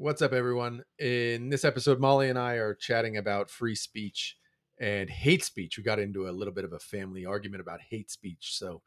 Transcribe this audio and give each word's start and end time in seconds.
What's 0.00 0.22
up, 0.22 0.32
everyone? 0.32 0.84
In 1.00 1.48
this 1.48 1.64
episode, 1.64 1.98
Molly 1.98 2.28
and 2.28 2.38
I 2.38 2.52
are 2.52 2.72
chatting 2.72 3.16
about 3.16 3.50
free 3.50 3.74
speech 3.74 4.36
and 4.78 5.10
hate 5.10 5.42
speech. 5.42 5.76
We 5.76 5.82
got 5.82 5.98
into 5.98 6.28
a 6.28 6.30
little 6.30 6.54
bit 6.54 6.64
of 6.64 6.72
a 6.72 6.78
family 6.78 7.26
argument 7.26 7.62
about 7.62 7.80
hate 7.80 8.08
speech, 8.08 8.56
so 8.56 8.80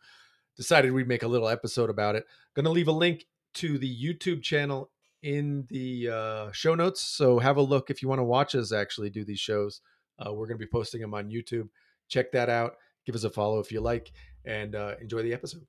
decided 0.55 0.94
we'd 0.94 1.10
make 1.10 1.24
a 1.24 1.28
little 1.28 1.50
episode 1.50 1.89
about 1.89 2.16
it. 2.16 2.24
Going 2.55 2.63
to 2.63 2.71
leave 2.71 2.88
a 2.88 2.94
link 2.94 3.26
to 3.55 3.78
the 3.78 3.94
YouTube 3.94 4.42
channel 4.42 4.89
in 5.21 5.68
the 5.68 6.08
uh, 6.08 6.52
show 6.54 6.75
notes, 6.75 7.02
so 7.02 7.39
have 7.39 7.57
a 7.57 7.62
look 7.62 7.89
if 7.89 8.02
you 8.02 8.07
want 8.07 8.20
to 8.20 8.23
watch 8.23 8.55
us 8.55 8.71
actually 8.71 9.09
do 9.09 9.25
these 9.25 9.38
shows. 9.38 9.82
Uh, 10.18 10.32
we're 10.32 10.48
going 10.48 10.59
to 10.59 10.66
be 10.66 10.71
posting 10.71 11.02
them 11.02 11.14
on 11.14 11.30
YouTube. 11.30 11.68
Check 12.07 12.32
that 12.32 12.50
out. 12.50 12.75
Give 13.05 13.16
us 13.16 13.25
a 13.25 13.30
follow 13.30 13.59
if 13.59 13.70
you 13.70 13.82
like, 13.82 14.14
and 14.46 14.75
uh, 14.75 14.93
enjoy 15.02 15.23
the 15.23 15.34
episode. 15.34 15.68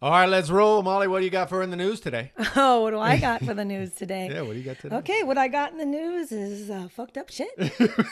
All 0.00 0.12
right, 0.12 0.28
let's 0.28 0.48
roll. 0.48 0.80
Molly, 0.84 1.08
what 1.08 1.18
do 1.18 1.24
you 1.24 1.30
got 1.30 1.48
for 1.48 1.60
in 1.60 1.70
the 1.70 1.76
news 1.76 1.98
today? 1.98 2.30
Oh, 2.56 2.82
what 2.82 2.90
do 2.90 3.00
I 3.00 3.16
got 3.16 3.44
for 3.44 3.52
the 3.52 3.64
news 3.64 3.90
today? 3.92 4.28
Yeah, 4.32 4.42
what 4.42 4.52
do 4.52 4.58
you 4.58 4.64
got 4.64 4.78
today? 4.78 4.94
Okay, 4.96 5.22
what 5.24 5.36
I 5.38 5.48
got 5.48 5.72
in 5.72 5.78
the 5.78 5.84
news 5.84 6.30
is 6.30 6.70
uh, 6.70 6.86
fucked 6.88 7.18
up 7.18 7.30
shit. 7.30 7.50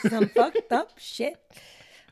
Some 0.09 0.27
fucked 0.29 0.71
up 0.71 0.91
shit. 0.97 1.37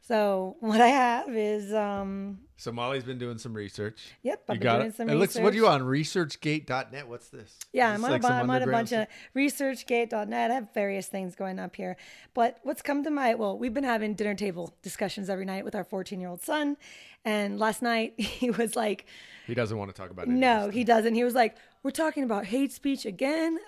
So 0.08 0.56
what 0.60 0.82
I 0.82 0.88
have 0.88 1.36
is, 1.36 1.74
um, 1.74 2.40
So 2.58 2.72
Molly's 2.72 3.04
been 3.04 3.18
doing 3.18 3.38
some 3.38 3.54
research. 3.54 4.00
yep, 4.22 4.44
I've 4.48 4.56
you 4.56 4.60
been 4.60 4.64
got 4.66 4.78
doing 4.78 4.90
it. 4.90 4.96
some 4.96 5.10
it 5.10 5.16
looks. 5.16 5.38
What 5.38 5.54
are 5.54 5.56
you 5.56 5.68
on? 5.68 5.82
ResearchGate.net. 5.82 7.08
What's 7.08 7.30
this? 7.30 7.58
Yeah, 7.74 7.92
Is 7.94 8.00
I'm 8.00 8.06
on, 8.06 8.12
like 8.12 8.24
a, 8.24 8.28
I'm 8.28 8.50
on 8.50 8.62
a 8.62 8.68
bunch 8.68 8.92
of 8.92 9.08
researchgate.net. 9.36 10.52
I 10.52 10.54
have 10.54 10.74
various 10.74 11.08
things 11.08 11.36
going 11.36 11.60
up 11.60 11.76
here. 11.76 11.98
But 12.34 12.60
what's 12.64 12.82
come 12.82 13.04
to 13.04 13.10
my, 13.10 13.34
well, 13.36 13.58
we've 13.58 13.74
been 13.74 13.84
having 13.84 14.14
dinner 14.14 14.36
table 14.36 14.76
discussions 14.82 15.30
every 15.30 15.46
night 15.46 15.66
with 15.66 15.76
our 15.76 15.84
14 15.84 16.20
year 16.20 16.30
old 16.30 16.42
son. 16.44 16.78
And 17.24 17.60
last 17.60 17.82
night 17.82 18.14
he 18.20 18.52
was 18.52 18.76
like, 18.76 19.06
He 19.48 19.54
doesn't 19.56 19.78
want 19.78 19.94
to 19.94 20.00
talk 20.00 20.12
about 20.12 20.28
it. 20.28 20.32
No, 20.32 20.70
he 20.70 20.84
doesn't. 20.84 21.16
He 21.16 21.24
was 21.24 21.34
like, 21.34 21.56
"We're 21.86 21.92
talking 21.92 22.24
about 22.24 22.46
hate 22.48 22.72
speech 22.72 23.06
again." 23.06 23.60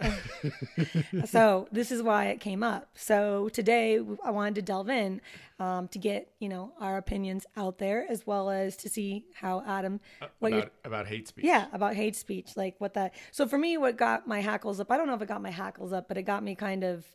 so 1.25 1.67
this 1.71 1.91
is 1.91 2.01
why 2.01 2.25
it 2.29 2.39
came 2.39 2.63
up. 2.63 2.89
So 2.95 3.49
today 3.49 4.01
I 4.23 4.31
wanted 4.31 4.55
to 4.55 4.63
delve 4.63 4.89
in 4.89 5.21
um, 5.59 5.87
to 5.89 5.99
get 5.99 6.31
you 6.39 6.49
know 6.49 6.73
our 6.79 6.97
opinions 6.97 7.45
out 7.55 7.77
there 7.77 8.07
as 8.09 8.25
well 8.25 8.49
as 8.49 8.75
to 8.77 8.89
see 8.89 9.25
how 9.35 9.63
Adam, 9.67 9.99
what 10.39 10.51
about, 10.51 10.71
about 10.83 11.07
hate 11.07 11.27
speech. 11.27 11.45
yeah 11.45 11.67
about 11.71 11.93
hate 11.93 12.15
speech, 12.15 12.57
like 12.57 12.73
what 12.79 12.95
that. 12.95 13.13
So 13.31 13.47
for 13.47 13.59
me, 13.59 13.77
what 13.77 13.97
got 13.97 14.27
my 14.27 14.39
hackles 14.39 14.79
up? 14.79 14.91
I 14.91 14.97
don't 14.97 15.05
know 15.05 15.13
if 15.13 15.21
it 15.21 15.27
got 15.27 15.43
my 15.43 15.51
hackles 15.51 15.93
up, 15.93 16.07
but 16.07 16.17
it 16.17 16.23
got 16.23 16.41
me 16.43 16.55
kind 16.55 16.83
of. 16.83 17.05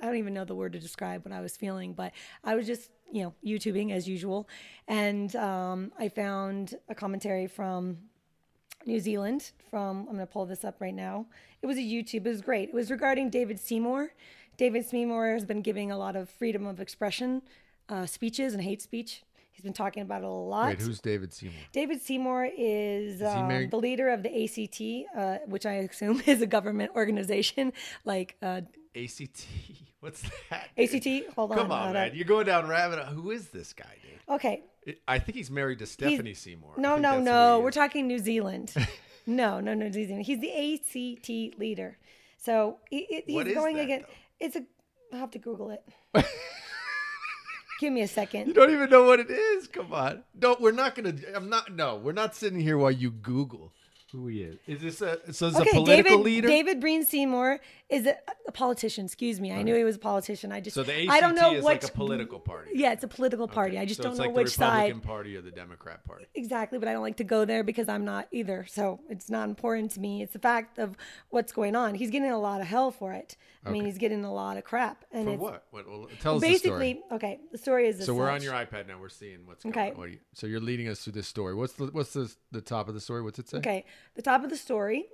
I 0.00 0.06
don't 0.06 0.16
even 0.16 0.32
know 0.32 0.46
the 0.46 0.54
word 0.54 0.72
to 0.72 0.78
describe 0.78 1.26
what 1.26 1.34
I 1.34 1.42
was 1.42 1.54
feeling, 1.54 1.92
but 1.92 2.12
I 2.42 2.54
was 2.54 2.66
just, 2.66 2.88
you 3.12 3.24
know, 3.24 3.34
YouTubing 3.44 3.92
as 3.92 4.08
usual. 4.08 4.48
And 4.86 5.36
um, 5.36 5.92
I 5.98 6.08
found 6.08 6.76
a 6.88 6.94
commentary 6.94 7.46
from 7.46 7.98
New 8.86 9.00
Zealand 9.00 9.52
from, 9.70 10.00
I'm 10.00 10.14
going 10.14 10.18
to 10.18 10.26
pull 10.26 10.46
this 10.46 10.64
up 10.64 10.80
right 10.80 10.94
now. 10.94 11.26
It 11.62 11.66
was 11.66 11.76
a 11.76 11.80
YouTube, 11.82 12.26
it 12.26 12.28
was 12.28 12.40
great. 12.40 12.70
It 12.70 12.74
was 12.74 12.90
regarding 12.90 13.30
David 13.30 13.58
Seymour. 13.58 14.12
David 14.56 14.86
Seymour 14.86 15.32
has 15.32 15.44
been 15.44 15.62
giving 15.62 15.90
a 15.90 15.98
lot 15.98 16.16
of 16.16 16.28
freedom 16.28 16.66
of 16.66 16.80
expression 16.80 17.42
uh, 17.88 18.06
speeches 18.06 18.54
and 18.54 18.62
hate 18.62 18.82
speech. 18.82 19.22
He's 19.50 19.62
been 19.64 19.72
talking 19.72 20.02
about 20.02 20.22
it 20.22 20.26
a 20.26 20.28
lot. 20.28 20.68
Wait, 20.68 20.80
who's 20.80 21.00
David 21.00 21.32
Seymour? 21.34 21.56
David 21.72 22.00
Seymour 22.00 22.48
is, 22.56 23.20
um, 23.22 23.48
the 23.68 23.76
leader 23.76 24.08
of 24.08 24.22
the 24.22 24.44
ACT, 24.44 25.18
uh, 25.18 25.38
which 25.46 25.66
I 25.66 25.72
assume 25.74 26.22
is 26.26 26.42
a 26.42 26.46
government 26.46 26.92
organization 26.94 27.72
like 28.04 28.36
uh, 28.40 28.60
ACT. 28.94 29.46
What's 30.00 30.22
that? 30.50 30.68
ACT. 30.78 31.34
Hold 31.34 31.50
on. 31.50 31.58
Come 31.58 31.72
on, 31.72 31.92
man. 31.92 32.12
You're 32.14 32.24
going 32.24 32.46
down 32.46 32.68
rabbit. 32.68 33.04
Who 33.06 33.32
is 33.32 33.48
this 33.48 33.72
guy, 33.72 33.96
dude? 34.00 34.36
Okay. 34.36 34.62
I 35.06 35.18
think 35.18 35.36
he's 35.36 35.50
married 35.50 35.78
to 35.80 35.86
Stephanie 35.86 36.34
Seymour. 36.34 36.74
No, 36.76 36.96
no, 36.96 37.20
no. 37.20 37.60
We're 37.60 37.70
talking 37.70 38.06
New 38.06 38.18
Zealand. 38.18 38.72
no, 39.26 39.60
no, 39.60 39.74
no, 39.74 39.86
New 39.88 39.92
Zealand. 40.06 40.26
He's 40.26 40.40
the 40.40 40.74
ACT 40.74 41.58
leader. 41.58 41.98
So 42.38 42.78
he, 42.90 43.04
he- 43.04 43.24
he's 43.26 43.54
going 43.54 43.76
that, 43.76 43.82
again. 43.82 44.00
though? 44.02 44.14
It's 44.46 44.56
a. 44.56 44.62
I'll 45.12 45.20
have 45.20 45.30
to 45.32 45.38
Google 45.38 45.70
it. 45.70 45.82
Give 47.80 47.92
me 47.92 48.02
a 48.02 48.08
second. 48.08 48.48
You 48.48 48.54
don't 48.54 48.70
even 48.72 48.90
know 48.90 49.04
what 49.04 49.20
it 49.20 49.30
is. 49.30 49.68
Come 49.68 49.92
on. 49.92 50.24
No, 50.34 50.56
we're 50.58 50.72
not 50.72 50.94
gonna. 50.94 51.14
I'm 51.34 51.48
not. 51.48 51.72
No, 51.74 51.96
we're 51.96 52.12
not 52.12 52.34
sitting 52.34 52.58
here 52.60 52.76
while 52.76 52.90
you 52.90 53.10
Google 53.10 53.72
who 54.12 54.26
he 54.28 54.42
is. 54.42 54.58
Is 54.66 54.80
this 54.80 55.00
a? 55.00 55.32
So 55.32 55.48
is 55.48 55.56
a 55.58 55.64
political 55.64 55.84
David. 55.84 56.20
leader? 56.20 56.48
David 56.48 56.80
Breen 56.80 57.04
Seymour 57.04 57.60
is 57.88 58.06
a, 58.06 58.16
a 58.46 58.52
politician. 58.52 59.04
Excuse 59.04 59.40
me. 59.40 59.52
I 59.52 59.62
knew 59.62 59.74
he 59.74 59.84
was 59.84 59.96
a 59.96 59.98
politician. 59.98 60.50
I 60.52 60.60
just. 60.60 60.74
so 60.74 60.82
the 60.82 61.02
ACT 61.02 61.10
I 61.10 61.20
don't 61.20 61.34
know 61.34 61.52
is 61.52 61.64
which 61.64 61.82
like 61.82 61.84
a 61.84 61.92
political 61.92 62.38
party. 62.38 62.70
Yeah, 62.74 62.92
it's 62.92 63.04
a 63.04 63.08
political 63.08 63.48
party. 63.48 63.72
Okay, 63.72 63.82
I 63.82 63.84
just 63.84 63.98
so 63.98 64.04
don't 64.04 64.12
it's 64.12 64.18
know 64.20 64.26
like 64.26 64.36
which 64.36 64.56
the 64.56 64.64
Republican 64.64 65.00
side. 65.00 65.06
Party 65.06 65.36
or 65.36 65.42
the 65.42 65.50
Democrat 65.50 66.04
Party. 66.04 66.26
Exactly, 66.34 66.78
but 66.78 66.88
I 66.88 66.92
don't 66.92 67.02
like 67.02 67.16
to 67.18 67.24
go 67.24 67.44
there 67.44 67.62
because 67.62 67.88
I'm 67.88 68.04
not 68.04 68.28
either. 68.32 68.66
So 68.68 69.00
it's 69.08 69.28
not 69.28 69.48
important 69.48 69.90
to 69.92 70.00
me. 70.00 70.22
It's 70.22 70.32
the 70.32 70.38
fact 70.38 70.78
of 70.78 70.96
what's 71.30 71.52
going 71.52 71.76
on. 71.76 71.94
He's 71.94 72.10
getting 72.10 72.30
a 72.30 72.38
lot 72.38 72.60
of 72.60 72.66
hell 72.66 72.90
for 72.90 73.12
it. 73.12 73.36
I 73.64 73.70
mean, 73.70 73.82
Okay. 73.82 73.90
he's 73.90 73.98
getting 73.98 74.24
a 74.24 74.32
lot 74.32 74.56
of 74.56 74.64
crap. 74.64 75.04
And 75.12 75.24
For 75.26 75.32
it's 75.34 75.40
what? 75.42 75.64
What? 75.70 75.88
Well, 75.88 76.08
tell 76.20 76.36
us 76.36 76.42
the 76.42 76.54
story. 76.56 76.94
basically 76.94 77.02
okay. 77.12 77.40
The 77.52 77.58
story 77.58 77.88
is 77.88 77.96
this 77.98 78.06
So 78.06 78.14
we're 78.14 78.30
on 78.30 78.40
such. 78.40 78.44
your 78.44 78.54
iPad 78.54 78.86
now. 78.88 78.98
We're 79.00 79.08
seeing 79.08 79.46
what's 79.46 79.64
going 79.64 79.72
Okay. 79.74 79.90
on. 79.90 79.96
What 79.96 80.04
are 80.04 80.08
you, 80.12 80.18
so 80.34 80.46
you're 80.46 80.60
leading 80.60 80.88
us 80.88 81.00
through 81.00 81.14
this 81.14 81.26
story. 81.28 81.54
What's 81.54 81.72
the 81.74 81.86
what's 81.86 82.12
the 82.12 82.32
the 82.52 82.60
top 82.60 82.88
of 82.88 82.94
the 82.94 83.00
story? 83.00 83.22
What's 83.22 83.38
it 83.38 83.48
say? 83.48 83.58
Okay, 83.58 83.84
the 84.14 84.22
top 84.22 84.44
of 84.44 84.50
the 84.50 84.56
story 84.56 85.06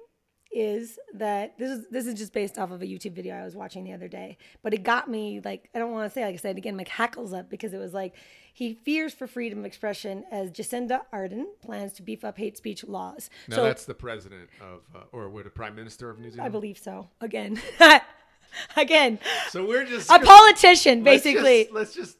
is 0.57 1.01
that 1.15 1.59
this 1.59 1.69
is 1.69 1.87
this 1.91 2.07
is 2.07 2.15
just 2.15 2.33
based 2.33 2.59
off 2.59 2.71
of 2.71 2.81
a 2.81 2.87
YouTube 2.87 3.13
video 3.13 3.35
I 3.35 3.45
was 3.45 3.57
watching 3.57 3.83
the 3.83 3.93
other 3.93 4.07
day, 4.07 4.39
but 4.63 4.73
it 4.73 4.85
got 4.85 5.09
me 5.11 5.41
like 5.45 5.69
I 5.75 5.79
don't 5.81 5.91
want 5.91 6.09
to 6.09 6.15
say 6.15 6.25
like 6.25 6.35
I 6.35 6.37
said 6.37 6.57
again, 6.59 6.77
my 6.77 6.85
hackles 6.89 7.33
up 7.33 7.51
because 7.51 7.73
it 7.75 7.79
was 7.79 7.93
like 7.93 8.15
he 8.53 8.73
fears 8.75 9.13
for 9.13 9.27
freedom 9.27 9.61
of 9.61 9.65
expression 9.65 10.23
as 10.31 10.53
Jacinda 10.53 11.01
Ardern 11.13 11.45
plans 11.61 11.93
to 11.95 12.03
beef 12.03 12.23
up 12.25 12.39
hate 12.39 12.57
speech 12.57 12.85
laws. 12.85 13.31
Now 13.49 13.57
so 13.57 13.63
that's 13.65 13.85
the 13.85 13.95
president 13.95 14.49
of, 14.61 14.83
uh, 14.95 15.01
or 15.11 15.29
what, 15.29 15.43
the 15.43 15.51
prime 15.51 15.75
minister 15.75 16.09
of 16.09 16.21
New 16.21 16.31
Zealand. 16.31 16.47
I 16.47 16.51
believe 16.51 16.79
so. 16.79 17.09
Again, 17.21 17.61
again, 18.77 19.19
so 19.49 19.65
we're 19.67 19.85
just 19.85 20.11
a 20.11 20.19
politician 20.19 21.05
let's 21.05 21.25
basically. 21.25 21.65
just- 21.65 21.75
Let's 21.75 21.95
just. 21.95 22.17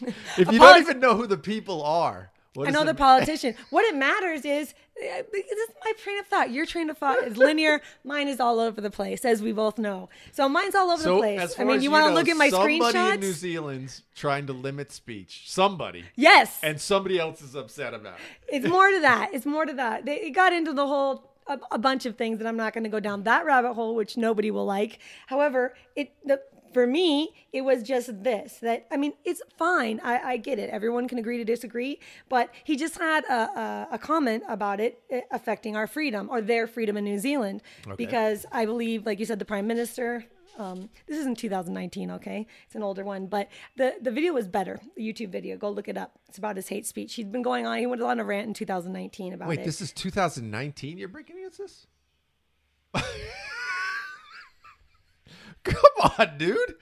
if 0.38 0.52
you 0.52 0.58
don't 0.58 0.80
even 0.80 1.00
know 1.00 1.16
who 1.16 1.26
the 1.26 1.36
people 1.36 1.82
are, 1.82 2.30
what 2.54 2.68
I 2.68 2.70
know 2.70 2.82
it 2.82 2.86
the 2.86 2.94
politician. 2.94 3.54
what 3.70 3.84
it 3.84 3.96
matters 3.96 4.44
is 4.44 4.74
uh, 5.00 5.22
this 5.32 5.46
is 5.46 5.68
my 5.84 5.92
train 5.92 6.18
of 6.18 6.26
thought. 6.26 6.50
Your 6.50 6.66
train 6.66 6.90
of 6.90 6.98
thought 6.98 7.22
is 7.22 7.36
linear. 7.36 7.80
Mine 8.04 8.26
is 8.26 8.40
all 8.40 8.58
over 8.58 8.80
the 8.80 8.90
place, 8.90 9.24
as 9.24 9.40
we 9.40 9.52
both 9.52 9.78
know. 9.78 10.08
So 10.32 10.48
mine's 10.48 10.74
all 10.74 10.90
over 10.90 11.02
the 11.02 11.16
place. 11.18 11.54
I 11.58 11.64
mean, 11.64 11.76
as 11.76 11.84
you 11.84 11.90
want 11.90 12.08
to 12.08 12.14
look 12.14 12.28
at 12.28 12.36
my 12.36 12.48
somebody 12.48 12.98
in 12.98 13.20
New? 13.20 13.32
Zealand's 13.32 14.02
trying 14.16 14.46
to 14.48 14.52
limit 14.52 14.90
speech. 14.90 15.44
Somebody, 15.46 16.04
Yes, 16.16 16.58
and 16.62 16.80
somebody 16.80 17.18
else 17.18 17.42
is 17.42 17.54
upset 17.54 17.94
about 17.94 18.14
it. 18.14 18.56
it's 18.56 18.66
more 18.66 18.90
to 18.90 19.00
that. 19.00 19.30
It's 19.32 19.46
more 19.46 19.64
to 19.64 19.74
that. 19.74 20.04
They 20.04 20.16
it 20.22 20.30
got 20.30 20.52
into 20.52 20.72
the 20.72 20.86
whole 20.86 21.27
a, 21.48 21.58
a 21.72 21.78
bunch 21.78 22.06
of 22.06 22.16
things 22.16 22.38
that 22.38 22.46
I'm 22.46 22.56
not 22.56 22.72
going 22.72 22.84
to 22.84 22.90
go 22.90 23.00
down 23.00 23.24
that 23.24 23.44
rabbit 23.44 23.74
hole, 23.74 23.94
which 23.94 24.16
nobody 24.16 24.50
will 24.50 24.66
like. 24.66 24.98
However, 25.26 25.74
it 25.96 26.12
the 26.24 26.40
for 26.72 26.86
me, 26.86 27.30
it 27.52 27.62
was 27.62 27.82
just 27.82 28.22
this 28.22 28.58
that 28.58 28.86
I 28.90 28.96
mean, 28.96 29.14
it's 29.24 29.42
fine. 29.56 30.00
I, 30.02 30.18
I 30.32 30.36
get 30.36 30.58
it. 30.58 30.70
Everyone 30.70 31.08
can 31.08 31.18
agree 31.18 31.38
to 31.38 31.44
disagree, 31.44 31.98
but 32.28 32.50
he 32.64 32.76
just 32.76 32.98
had 32.98 33.24
a, 33.24 33.32
a, 33.32 33.88
a 33.92 33.98
comment 33.98 34.44
about 34.48 34.80
it 34.80 35.02
eh, 35.10 35.22
affecting 35.30 35.76
our 35.76 35.86
freedom 35.86 36.28
or 36.30 36.40
their 36.40 36.66
freedom 36.66 36.96
in 36.96 37.04
New 37.04 37.18
Zealand 37.18 37.62
because 37.96 38.46
I 38.52 38.66
believe, 38.66 39.06
like 39.06 39.18
you 39.18 39.26
said, 39.26 39.38
the 39.38 39.44
prime 39.44 39.66
minister. 39.66 40.24
Um, 40.58 40.90
this 41.06 41.16
is 41.18 41.24
in 41.26 41.36
2019, 41.36 42.10
okay? 42.10 42.46
It's 42.66 42.74
an 42.74 42.82
older 42.82 43.04
one, 43.04 43.26
but 43.26 43.48
the, 43.76 43.94
the 44.02 44.10
video 44.10 44.32
was 44.32 44.48
better. 44.48 44.80
The 44.96 45.02
YouTube 45.02 45.30
video, 45.30 45.56
go 45.56 45.70
look 45.70 45.86
it 45.86 45.96
up. 45.96 46.18
It's 46.28 46.36
about 46.36 46.56
his 46.56 46.66
hate 46.68 46.84
speech. 46.84 47.14
He'd 47.14 47.30
been 47.30 47.42
going 47.42 47.64
on. 47.64 47.78
He 47.78 47.86
went 47.86 48.02
on 48.02 48.18
a 48.18 48.24
rant 48.24 48.48
in 48.48 48.54
2019 48.54 49.34
about 49.34 49.48
Wait, 49.48 49.60
it. 49.60 49.64
this 49.64 49.80
is 49.80 49.92
2019. 49.92 50.98
You're 50.98 51.06
breaking 51.08 51.38
against 51.38 51.58
this? 51.58 51.86
Come 55.62 56.12
on, 56.18 56.38
dude. 56.38 56.74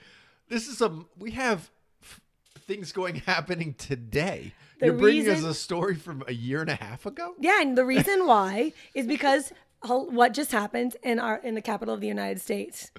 This 0.48 0.69
is 0.69 0.81
a 0.81 1.04
we 1.19 1.32
have 1.32 1.70
f- 2.03 2.20
things 2.66 2.92
going 2.92 3.16
happening 3.26 3.75
today. 3.75 4.54
The 4.78 4.86
You're 4.86 4.94
bringing 4.94 5.28
us 5.28 5.42
a 5.42 5.54
story 5.54 5.97
from 5.97 6.22
a 6.28 6.32
year 6.32 6.60
and 6.60 6.70
a 6.70 6.76
half 6.76 7.04
ago. 7.04 7.34
Yeah, 7.41 7.60
and 7.60 7.76
the 7.76 7.84
reason 7.84 8.26
why 8.26 8.72
is 8.94 9.06
because 9.06 9.53
what 9.82 10.32
just 10.34 10.53
happened 10.53 10.97
in 11.03 11.19
our 11.19 11.36
in 11.38 11.54
the 11.54 11.62
capital 11.62 11.94
of 11.94 12.00
the 12.00 12.09
United 12.09 12.41
States. 12.41 12.91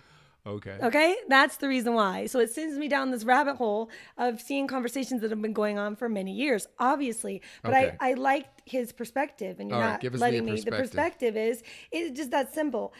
Okay. 0.47 0.77
Okay, 0.81 1.15
that's 1.27 1.57
the 1.57 1.67
reason 1.67 1.93
why. 1.95 2.27
So 2.27 2.39
it 2.39 2.51
sends 2.51 2.77
me 2.77 2.87
down 2.87 3.11
this 3.11 3.23
rabbit 3.23 3.55
hole 3.55 3.89
of 4.17 4.39
seeing 4.39 4.67
conversations 4.67 5.21
that 5.21 5.31
have 5.31 5.41
been 5.41 5.53
going 5.53 5.77
on 5.79 5.95
for 5.95 6.07
many 6.07 6.33
years, 6.33 6.67
obviously. 6.79 7.41
But 7.63 7.73
Okay. 7.73 7.97
I 7.99 8.11
I 8.11 8.13
liked 8.13 8.61
his 8.65 8.91
perspective, 8.91 9.59
and 9.59 9.69
you're 9.69 9.79
All 9.79 9.83
right, 9.83 9.93
not 9.93 10.01
give 10.01 10.13
us 10.13 10.19
the 10.19 10.25
letting 10.25 10.45
me. 10.45 10.61
The 10.61 10.71
perspective. 10.71 11.35
is 11.35 11.63
it's 11.91 12.17
just 12.17 12.31
that 12.31 12.53
simple. 12.53 12.93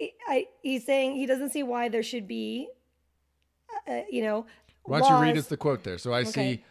I, 0.00 0.10
I 0.28 0.46
he's 0.62 0.84
saying 0.84 1.16
he 1.16 1.26
doesn't 1.26 1.50
see 1.50 1.62
why 1.62 1.88
there 1.88 2.02
should 2.02 2.28
be, 2.28 2.68
uh, 3.88 4.02
you 4.10 4.22
know. 4.22 4.46
Why 4.84 5.00
don't 5.00 5.08
you 5.08 5.16
read 5.16 5.36
us 5.36 5.46
the 5.46 5.56
quote 5.56 5.84
there? 5.84 5.98
So 5.98 6.12
I 6.12 6.24
Okay. 6.24 6.58
see. 6.58 6.64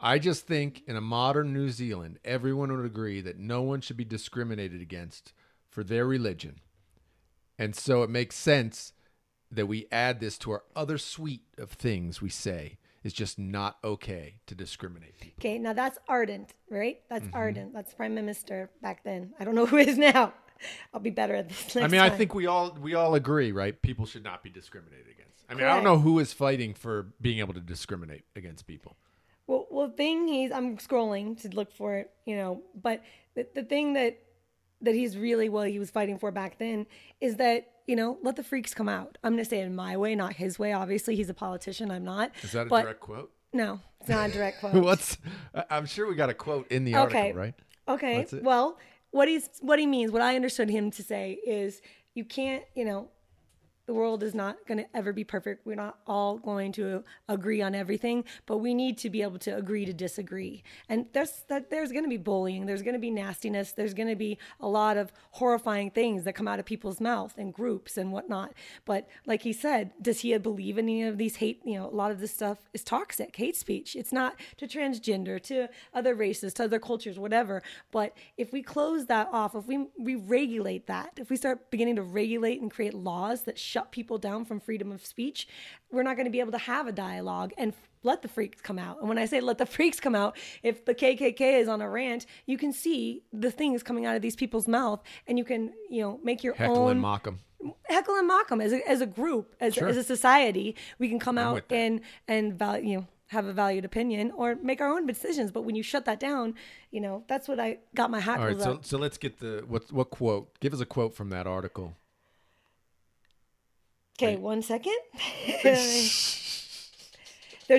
I 0.00 0.20
just 0.20 0.46
think 0.46 0.84
in 0.86 0.94
a 0.94 1.00
modern 1.00 1.52
New 1.52 1.70
Zealand, 1.70 2.20
everyone 2.24 2.74
would 2.76 2.86
agree 2.86 3.20
that 3.20 3.36
no 3.36 3.62
one 3.62 3.80
should 3.80 3.96
be 3.96 4.04
discriminated 4.04 4.80
against 4.80 5.32
for 5.68 5.82
their 5.82 6.06
religion. 6.06 6.60
And 7.58 7.74
so 7.74 8.04
it 8.04 8.10
makes 8.10 8.36
sense 8.36 8.92
that 9.50 9.66
we 9.66 9.86
add 9.90 10.20
this 10.20 10.38
to 10.38 10.50
our 10.52 10.62
other 10.76 10.98
suite 10.98 11.42
of 11.56 11.70
things 11.70 12.20
we 12.20 12.28
say 12.28 12.78
is 13.04 13.12
just 13.12 13.38
not 13.38 13.78
okay 13.84 14.40
to 14.46 14.54
discriminate 14.54 15.18
people. 15.20 15.40
Okay, 15.40 15.58
now 15.58 15.72
that's 15.72 15.98
Ardern, 16.08 16.46
right? 16.68 17.00
That's 17.08 17.24
Mm-hmm. 17.26 17.36
Ardern. 17.36 17.72
That's 17.72 17.94
Prime 17.94 18.14
Minister 18.14 18.70
back 18.82 19.04
then. 19.04 19.32
I 19.38 19.44
don't 19.44 19.54
know 19.54 19.66
who 19.72 19.76
is 19.76 19.96
now. 19.98 20.34
I'll 20.92 21.00
be 21.00 21.10
better 21.10 21.34
at 21.36 21.48
this. 21.48 21.76
I 21.76 21.86
mean, 21.86 22.00
I 22.00 22.10
think 22.10 22.34
we 22.34 22.46
all 22.46 22.76
we 22.80 22.94
all 22.94 23.14
agree, 23.14 23.52
right? 23.52 23.80
People 23.80 24.06
should 24.06 24.24
not 24.24 24.42
be 24.42 24.50
discriminated 24.50 25.06
against. 25.06 25.44
I 25.48 25.54
mean, 25.54 25.64
I 25.64 25.74
don't 25.74 25.84
know 25.84 25.98
who 25.98 26.18
is 26.18 26.32
fighting 26.32 26.74
for 26.74 27.06
being 27.20 27.38
able 27.38 27.54
to 27.54 27.60
discriminate 27.60 28.24
against 28.34 28.66
people. 28.66 28.96
Well, 29.46 29.66
well, 29.70 29.88
thing 29.88 30.26
he's 30.26 30.50
I'm 30.50 30.76
scrolling 30.78 31.40
to 31.42 31.48
look 31.48 31.72
for 31.72 31.94
it, 31.96 32.10
you 32.26 32.36
know, 32.36 32.62
but 32.74 33.02
the, 33.34 33.46
the 33.54 33.62
thing 33.62 33.94
that 33.94 34.18
that 34.82 34.94
he's 34.94 35.16
really 35.16 35.48
well 35.48 35.64
he 35.64 35.78
was 35.78 35.90
fighting 35.90 36.18
for 36.18 36.30
back 36.30 36.58
then 36.58 36.86
is 37.20 37.36
that 37.36 37.68
you 37.86 37.96
know 37.96 38.18
let 38.22 38.36
the 38.36 38.42
freaks 38.44 38.74
come 38.74 38.88
out. 38.88 39.18
I'm 39.24 39.32
gonna 39.32 39.44
say 39.44 39.60
it 39.60 39.64
in 39.66 39.74
my 39.74 39.96
way, 39.96 40.14
not 40.14 40.34
his 40.34 40.58
way. 40.58 40.72
Obviously, 40.72 41.16
he's 41.16 41.28
a 41.30 41.34
politician. 41.34 41.90
I'm 41.90 42.04
not. 42.04 42.32
Is 42.42 42.52
that 42.52 42.66
a 42.66 42.70
But- 42.70 42.82
direct 42.82 43.00
quote? 43.00 43.32
No, 43.52 43.80
it's 44.00 44.10
not 44.10 44.28
a 44.28 44.32
direct 44.32 44.60
quote. 44.60 44.74
What's? 44.74 45.16
I'm 45.70 45.86
sure 45.86 46.06
we 46.06 46.14
got 46.14 46.28
a 46.28 46.34
quote 46.34 46.70
in 46.70 46.84
the 46.84 46.94
article, 46.96 47.20
Okay. 47.20 47.32
right? 47.32 47.54
Okay. 47.88 48.26
Well, 48.42 48.78
what 49.10 49.26
he's 49.26 49.48
what 49.62 49.78
he 49.78 49.86
means, 49.86 50.10
what 50.12 50.20
I 50.20 50.36
understood 50.36 50.68
him 50.68 50.90
to 50.92 51.02
say 51.02 51.38
is 51.46 51.80
you 52.14 52.24
can't, 52.26 52.62
you 52.74 52.84
know, 52.84 53.08
the 53.88 53.94
world 53.94 54.22
is 54.22 54.34
not 54.34 54.58
going 54.66 54.76
to 54.76 54.86
ever 54.94 55.14
be 55.14 55.24
perfect. 55.24 55.64
We're 55.64 55.74
not 55.74 55.98
all 56.06 56.36
going 56.36 56.72
to 56.72 57.02
agree 57.26 57.62
on 57.62 57.74
everything, 57.74 58.22
but 58.44 58.58
we 58.58 58.74
need 58.74 58.98
to 58.98 59.08
be 59.08 59.22
able 59.22 59.38
to 59.38 59.56
agree 59.56 59.86
to 59.86 59.94
disagree. 59.94 60.62
And 60.90 61.06
there's 61.14 61.44
that 61.48 61.70
there's 61.70 61.90
going 61.90 62.04
to 62.04 62.10
be 62.10 62.18
bullying, 62.18 62.66
there's 62.66 62.82
going 62.82 62.92
to 62.92 63.00
be 63.00 63.10
nastiness, 63.10 63.72
there's 63.72 63.94
going 63.94 64.10
to 64.10 64.14
be 64.14 64.36
a 64.60 64.68
lot 64.68 64.98
of 64.98 65.10
horrifying 65.30 65.90
things 65.90 66.24
that 66.24 66.34
come 66.34 66.46
out 66.46 66.58
of 66.58 66.66
people's 66.66 67.00
mouth 67.00 67.32
and 67.38 67.54
groups 67.54 67.96
and 67.96 68.12
whatnot. 68.12 68.52
But 68.84 69.08
like 69.24 69.40
he 69.40 69.54
said, 69.54 69.92
does 70.02 70.20
he 70.20 70.36
believe 70.36 70.76
in 70.76 70.84
any 70.84 71.04
of 71.04 71.16
these 71.16 71.36
hate? 71.36 71.62
You 71.64 71.78
know, 71.78 71.88
a 71.88 71.96
lot 71.96 72.10
of 72.10 72.20
this 72.20 72.34
stuff 72.34 72.58
is 72.74 72.84
toxic, 72.84 73.34
hate 73.34 73.56
speech. 73.56 73.96
It's 73.96 74.12
not 74.12 74.38
to 74.58 74.66
transgender, 74.66 75.42
to 75.44 75.68
other 75.94 76.14
races, 76.14 76.52
to 76.54 76.64
other 76.64 76.78
cultures, 76.78 77.18
whatever. 77.18 77.62
But 77.90 78.14
if 78.36 78.52
we 78.52 78.62
close 78.62 79.06
that 79.06 79.30
off, 79.32 79.54
if 79.54 79.66
we 79.66 79.86
we 79.98 80.14
regulate 80.14 80.88
that, 80.88 81.12
if 81.16 81.30
we 81.30 81.36
start 81.36 81.70
beginning 81.70 81.96
to 81.96 82.02
regulate 82.02 82.60
and 82.60 82.70
create 82.70 82.92
laws 82.92 83.44
that 83.44 83.58
shut 83.58 83.77
people 83.92 84.18
down 84.18 84.44
from 84.44 84.60
freedom 84.60 84.92
of 84.92 85.04
speech, 85.04 85.48
we're 85.90 86.02
not 86.02 86.16
going 86.16 86.26
to 86.26 86.30
be 86.30 86.40
able 86.40 86.52
to 86.52 86.58
have 86.58 86.86
a 86.86 86.92
dialogue 86.92 87.52
and 87.58 87.72
let 88.02 88.22
the 88.22 88.28
freaks 88.28 88.60
come 88.60 88.78
out. 88.78 88.98
And 89.00 89.08
when 89.08 89.18
I 89.18 89.26
say 89.26 89.40
let 89.40 89.58
the 89.58 89.66
freaks 89.76 89.98
come 90.00 90.14
out, 90.14 90.36
if 90.62 90.84
the 90.84 90.94
KKK 90.94 91.60
is 91.60 91.68
on 91.68 91.80
a 91.80 91.88
rant, 91.88 92.26
you 92.46 92.56
can 92.58 92.72
see 92.72 93.22
the 93.32 93.50
things 93.50 93.82
coming 93.82 94.06
out 94.06 94.16
of 94.16 94.22
these 94.22 94.36
people's 94.36 94.68
mouth, 94.68 95.02
and 95.26 95.38
you 95.38 95.44
can 95.44 95.72
you 95.90 96.02
know 96.02 96.20
make 96.22 96.44
your 96.44 96.54
Heckle 96.54 96.74
own 96.76 96.78
Heckle 96.78 96.88
and 96.90 97.00
mock 97.00 97.24
them. 97.24 97.38
heckle 97.86 98.14
and 98.16 98.26
mock 98.28 98.48
them 98.48 98.60
as 98.60 98.72
a, 98.72 98.88
as 98.88 99.00
a 99.00 99.06
group, 99.06 99.54
as, 99.60 99.74
Sure. 99.74 99.88
as 99.88 99.96
a 99.96 100.04
society. 100.04 100.76
We 100.98 101.08
can 101.08 101.18
come 101.18 101.38
out 101.38 101.54
with 101.54 101.68
that. 101.68 101.74
and 101.76 102.00
and 102.28 102.54
value. 102.58 102.88
you 102.90 102.96
know 102.98 103.06
have 103.30 103.44
a 103.44 103.52
valued 103.52 103.84
opinion 103.84 104.30
or 104.34 104.54
make 104.62 104.80
our 104.80 104.88
own 104.88 105.06
decisions. 105.06 105.50
But 105.50 105.64
when 105.64 105.74
you 105.74 105.82
shut 105.82 106.06
that 106.06 106.18
down, 106.18 106.54
you 106.90 107.00
know 107.00 107.24
that's 107.28 107.46
what 107.46 107.60
I 107.60 107.76
got 107.94 108.10
my 108.10 108.20
hat. 108.20 108.38
hackles 108.40 108.54
right, 108.56 108.62
so 108.64 108.72
up. 108.72 108.84
so 108.86 108.96
let's 108.96 109.18
get 109.18 109.38
the 109.38 109.64
what 109.68 109.92
what 109.92 110.08
quote? 110.10 110.58
Give 110.60 110.72
us 110.72 110.80
a 110.80 110.86
quote 110.86 111.14
from 111.14 111.28
that 111.30 111.46
article. 111.46 111.94
Okay, 114.20 114.36
one 114.36 114.62
second. 114.62 114.98
There's 115.62 116.82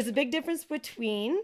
a 0.08 0.14
big 0.14 0.32
difference 0.32 0.64
between 0.64 1.42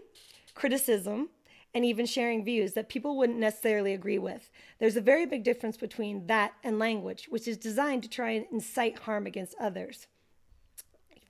criticism 0.54 1.28
and 1.74 1.84
even 1.84 2.06
sharing 2.06 2.42
views 2.42 2.72
that 2.72 2.88
people 2.88 3.18
wouldn't 3.18 3.38
necessarily 3.38 3.92
agree 3.92 4.18
with. 4.18 4.48
There's 4.78 4.96
a 4.96 5.02
very 5.02 5.26
big 5.26 5.44
difference 5.44 5.76
between 5.76 6.26
that 6.28 6.54
and 6.64 6.78
language, 6.78 7.26
which 7.28 7.46
is 7.46 7.58
designed 7.58 8.04
to 8.04 8.08
try 8.08 8.30
and 8.30 8.46
incite 8.50 9.00
harm 9.00 9.26
against 9.26 9.54
others. 9.60 10.06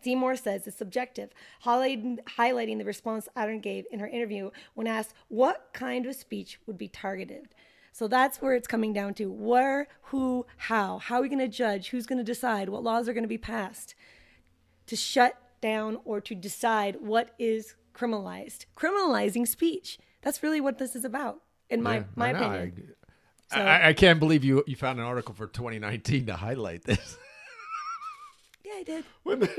Seymour 0.00 0.36
says 0.36 0.68
it's 0.68 0.76
subjective, 0.76 1.30
highlighting, 1.64 2.18
highlighting 2.38 2.78
the 2.78 2.84
response 2.84 3.28
Ardern 3.36 3.60
gave 3.60 3.84
in 3.90 3.98
her 3.98 4.06
interview 4.06 4.50
when 4.74 4.86
asked 4.86 5.12
what 5.26 5.70
kind 5.72 6.06
of 6.06 6.14
speech 6.14 6.60
would 6.66 6.78
be 6.78 6.86
targeted. 6.86 7.48
So 7.96 8.08
that's 8.08 8.42
where 8.42 8.52
it's 8.52 8.68
coming 8.68 8.92
down 8.92 9.14
to 9.14 9.32
where, 9.32 9.88
who, 10.02 10.44
how. 10.58 10.98
How 10.98 11.16
are 11.16 11.22
we 11.22 11.30
going 11.30 11.38
to 11.38 11.48
judge? 11.48 11.88
Who's 11.88 12.04
going 12.04 12.18
to 12.18 12.24
decide 12.24 12.68
what 12.68 12.82
laws 12.82 13.08
are 13.08 13.14
going 13.14 13.24
to 13.24 13.26
be 13.28 13.38
passed 13.38 13.94
to 14.88 14.94
shut 14.94 15.40
down 15.62 15.96
or 16.04 16.20
to 16.20 16.34
decide 16.34 16.98
what 17.00 17.30
is 17.38 17.74
criminalized? 17.94 18.66
Criminalizing 18.76 19.48
speech. 19.48 19.98
That's 20.20 20.42
really 20.42 20.60
what 20.60 20.76
this 20.76 20.94
is 20.94 21.06
about, 21.06 21.40
in 21.70 21.82
my, 21.82 21.96
Yeah, 21.96 22.04
my 22.16 22.26
I 22.26 22.30
opinion. 22.32 22.94
I, 23.50 23.60
I, 23.62 23.88
I 23.88 23.92
can't 23.94 24.20
believe 24.20 24.44
you 24.44 24.62
you 24.66 24.76
found 24.76 24.98
an 24.98 25.06
article 25.06 25.34
for 25.34 25.46
2019 25.46 26.26
to 26.26 26.36
highlight 26.36 26.84
this. 26.84 27.16
I 28.76 28.82
did. 28.82 29.04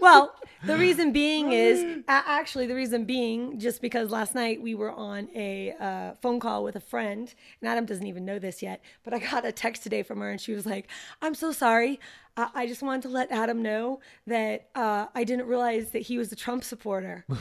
Well, 0.00 0.34
the 0.64 0.76
reason 0.76 1.12
being 1.12 1.52
is 1.52 2.02
actually 2.08 2.66
the 2.66 2.74
reason 2.74 3.04
being 3.04 3.58
just 3.58 3.80
because 3.80 4.10
last 4.10 4.34
night 4.34 4.60
we 4.60 4.74
were 4.74 4.90
on 4.92 5.28
a 5.34 5.72
uh, 5.80 6.14
phone 6.20 6.38
call 6.40 6.62
with 6.62 6.76
a 6.76 6.80
friend, 6.80 7.32
and 7.60 7.70
Adam 7.70 7.86
doesn't 7.86 8.06
even 8.06 8.24
know 8.24 8.38
this 8.38 8.62
yet. 8.62 8.82
But 9.02 9.14
I 9.14 9.18
got 9.18 9.46
a 9.46 9.52
text 9.52 9.82
today 9.82 10.02
from 10.02 10.20
her, 10.20 10.30
and 10.30 10.40
she 10.40 10.52
was 10.52 10.66
like, 10.66 10.88
"I'm 11.22 11.34
so 11.34 11.52
sorry. 11.52 11.98
I, 12.36 12.50
I 12.54 12.66
just 12.66 12.82
wanted 12.82 13.02
to 13.02 13.08
let 13.08 13.32
Adam 13.32 13.62
know 13.62 14.00
that 14.26 14.68
uh, 14.74 15.06
I 15.14 15.24
didn't 15.24 15.46
realize 15.46 15.90
that 15.90 16.02
he 16.02 16.18
was 16.18 16.30
a 16.30 16.36
Trump 16.36 16.62
supporter." 16.62 17.24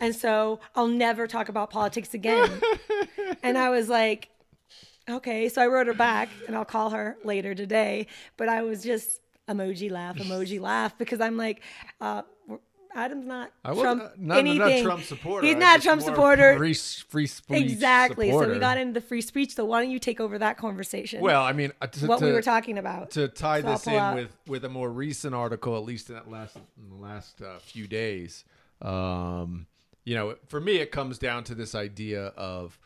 And 0.00 0.14
so 0.14 0.60
I'll 0.76 0.86
never 0.86 1.26
talk 1.26 1.48
about 1.48 1.70
politics 1.70 2.14
again. 2.14 2.48
and 3.42 3.58
I 3.58 3.68
was 3.70 3.88
like, 3.88 4.28
okay. 5.10 5.48
So 5.48 5.60
I 5.60 5.66
wrote 5.66 5.88
her 5.88 5.92
back 5.92 6.28
and 6.46 6.54
I'll 6.54 6.64
call 6.64 6.90
her 6.90 7.16
later 7.24 7.52
today. 7.52 8.06
But 8.36 8.48
I 8.48 8.62
was 8.62 8.84
just 8.84 9.20
emoji 9.48 9.90
laugh, 9.90 10.16
emoji 10.16 10.60
laugh 10.70 10.96
because 10.98 11.20
I'm 11.20 11.36
like, 11.36 11.62
uh, 12.00 12.22
Adam's 12.94 13.26
not 13.26 13.52
I 13.64 13.74
Trump 13.74 14.02
uh, 14.02 14.08
not, 14.16 14.38
anything. 14.38 14.58
not 14.58 14.82
Trump 14.82 15.02
supporter. 15.04 15.46
He's 15.46 15.56
not 15.56 15.78
a 15.78 15.82
Trump 15.82 16.02
supporter. 16.02 16.56
Free, 16.56 16.74
free 16.74 17.26
speech 17.26 17.60
Exactly. 17.62 18.30
So 18.30 18.48
we 18.48 18.58
got 18.58 18.78
into 18.78 18.94
the 18.94 19.06
free 19.06 19.20
speech. 19.20 19.54
So 19.54 19.64
why 19.64 19.82
don't 19.82 19.90
you 19.90 19.98
take 19.98 20.20
over 20.20 20.38
that 20.38 20.56
conversation? 20.58 21.20
Well, 21.20 21.42
I 21.42 21.52
mean, 21.52 21.72
uh, 21.80 21.86
to, 21.86 22.06
what 22.06 22.20
we 22.20 22.32
were 22.32 22.42
talking 22.42 22.78
about. 22.78 23.10
to 23.12 23.28
tie 23.28 23.60
So 23.60 23.68
this 23.68 23.86
in 23.86 23.94
out- 23.94 24.16
with 24.16 24.36
with 24.46 24.64
a 24.64 24.68
more 24.68 24.90
recent 24.90 25.34
article, 25.34 25.76
at 25.76 25.84
least 25.84 26.08
in 26.08 26.16
that 26.16 26.30
last 26.30 26.56
in 26.56 26.88
the 26.88 27.02
last 27.02 27.40
uh, 27.42 27.58
few 27.58 27.86
days. 27.86 28.44
Um, 28.80 29.66
you 30.04 30.14
know, 30.14 30.36
for 30.46 30.60
me, 30.60 30.76
it 30.76 30.90
comes 30.90 31.18
down 31.18 31.44
to 31.44 31.54
this 31.54 31.74
idea 31.74 32.26
of 32.36 32.78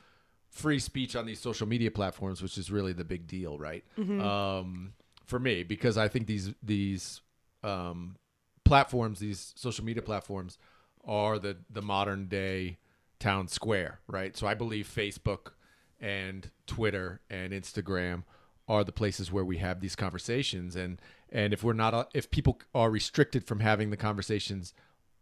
free 0.49 0.79
speech 0.79 1.15
on 1.17 1.25
these 1.25 1.41
social 1.41 1.67
media 1.67 1.91
platforms, 1.91 2.43
which 2.43 2.59
is 2.59 2.71
really 2.71 2.93
the 2.93 3.05
big 3.05 3.27
deal, 3.27 3.57
right? 3.59 3.85
Mm-hmm. 3.99 4.21
Um, 4.21 4.93
for 5.25 5.39
me, 5.39 5.63
because 5.63 5.97
I 5.97 6.09
think 6.09 6.27
these 6.27 6.53
these 6.63 7.21
um, 7.63 8.17
platforms, 8.65 9.21
these 9.21 9.53
social 9.57 9.85
media 9.85 10.03
platforms, 10.03 10.59
are 11.05 11.39
the 11.39 11.57
the 11.71 11.83
modern 11.83 12.27
day 12.27 12.79
town 13.19 13.49
square, 13.49 14.01
right? 14.07 14.37
So 14.37 14.47
I 14.47 14.55
believe 14.55 14.89
Facebook 14.93 15.53
and 16.01 16.51
Twitter 16.67 17.21
and 17.31 17.53
Instagram 17.53 18.25
are 18.69 18.85
the 18.85 18.93
places 18.93 19.31
where 19.31 19.45
we 19.45 19.59
have 19.59 19.81
these 19.81 19.97
conversations. 19.97 20.77
And 20.77 21.01
and 21.31 21.53
if 21.53 21.63
we're 21.63 21.73
not 21.73 22.11
if 22.15 22.31
people 22.31 22.61
are 22.75 22.91
restricted 22.91 23.45
from 23.47 23.61
having 23.61 23.91
the 23.91 23.97
conversations 23.97 24.75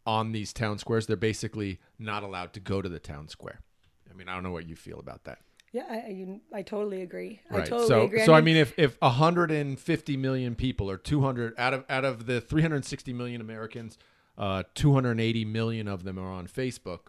on 0.07 0.33
these 0.33 0.52
town 0.52 0.78
squares 0.78 1.07
they're 1.07 1.16
basically 1.16 1.78
not 1.99 2.23
allowed 2.23 2.52
to 2.54 2.61
go 2.61 2.80
to 2.80 2.88
the 2.88 2.99
town 2.99 3.28
square. 3.28 3.61
I 4.11 4.14
mean 4.14 4.28
i 4.28 4.35
don't 4.35 4.42
know 4.42 4.50
what 4.50 4.66
you 4.66 4.76
feel 4.76 4.99
about 4.99 5.25
that 5.25 5.38
yeah, 5.72 5.84
I, 5.88 5.94
I, 5.94 6.40
I 6.58 6.62
totally 6.62 7.02
agree. 7.02 7.40
I 7.50 7.58
right 7.58 7.66
totally 7.66 7.88
so 7.88 8.02
agree. 8.04 8.24
so 8.24 8.34
i 8.34 8.40
mean 8.40 8.56
if 8.56 8.72
if 8.78 9.00
150 9.00 10.16
million 10.16 10.54
people 10.54 10.90
or 10.90 10.96
200 10.96 11.54
out 11.58 11.74
of 11.74 11.84
out 11.88 12.04
of 12.04 12.26
the 12.26 12.40
360 12.40 13.12
million 13.12 13.40
americans 13.40 13.98
uh 14.38 14.62
280 14.74 15.44
million 15.44 15.86
of 15.88 16.04
them 16.04 16.18
are 16.18 16.30
on 16.30 16.46
facebook 16.46 17.08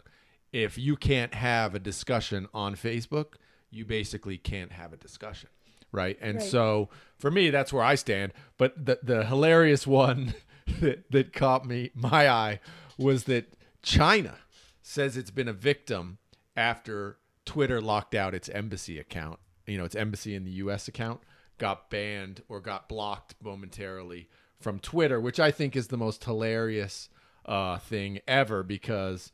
if 0.52 0.76
you 0.78 0.96
can't 0.96 1.34
have 1.34 1.74
a 1.74 1.78
discussion 1.78 2.48
on 2.54 2.74
facebook 2.74 3.34
you 3.70 3.84
basically 3.84 4.36
can't 4.38 4.72
have 4.72 4.92
a 4.92 4.96
discussion 4.96 5.48
right 5.92 6.18
and 6.20 6.36
Right. 6.38 6.44
so 6.46 6.88
for 7.18 7.30
me 7.30 7.50
that's 7.50 7.72
where 7.72 7.82
i 7.84 7.94
stand 7.94 8.32
but 8.58 8.86
the 8.86 8.98
the 9.02 9.24
hilarious 9.24 9.86
one 9.86 10.34
that 10.80 11.10
that 11.10 11.32
caught 11.32 11.64
me 11.66 11.90
my 11.94 12.28
eye 12.28 12.60
was 12.98 13.24
that 13.24 13.52
china 13.82 14.36
says 14.82 15.16
it's 15.16 15.30
been 15.30 15.48
a 15.48 15.52
victim 15.52 16.18
after 16.56 17.16
Twitter 17.44 17.80
locked 17.80 18.14
out 18.14 18.34
its 18.34 18.48
embassy 18.48 18.98
account. 18.98 19.38
You 19.66 19.78
know, 19.78 19.84
its 19.84 19.94
embassy 19.96 20.34
in 20.34 20.44
the 20.44 20.50
US 20.52 20.88
account 20.88 21.20
got 21.58 21.90
banned 21.90 22.42
or 22.48 22.60
got 22.60 22.88
blocked 22.88 23.34
momentarily 23.42 24.28
from 24.60 24.78
Twitter, 24.78 25.20
which 25.20 25.38
I 25.40 25.50
think 25.50 25.76
is 25.76 25.88
the 25.88 25.96
most 25.96 26.24
hilarious 26.24 27.08
uh, 27.46 27.78
thing 27.78 28.20
ever 28.26 28.62
because 28.62 29.32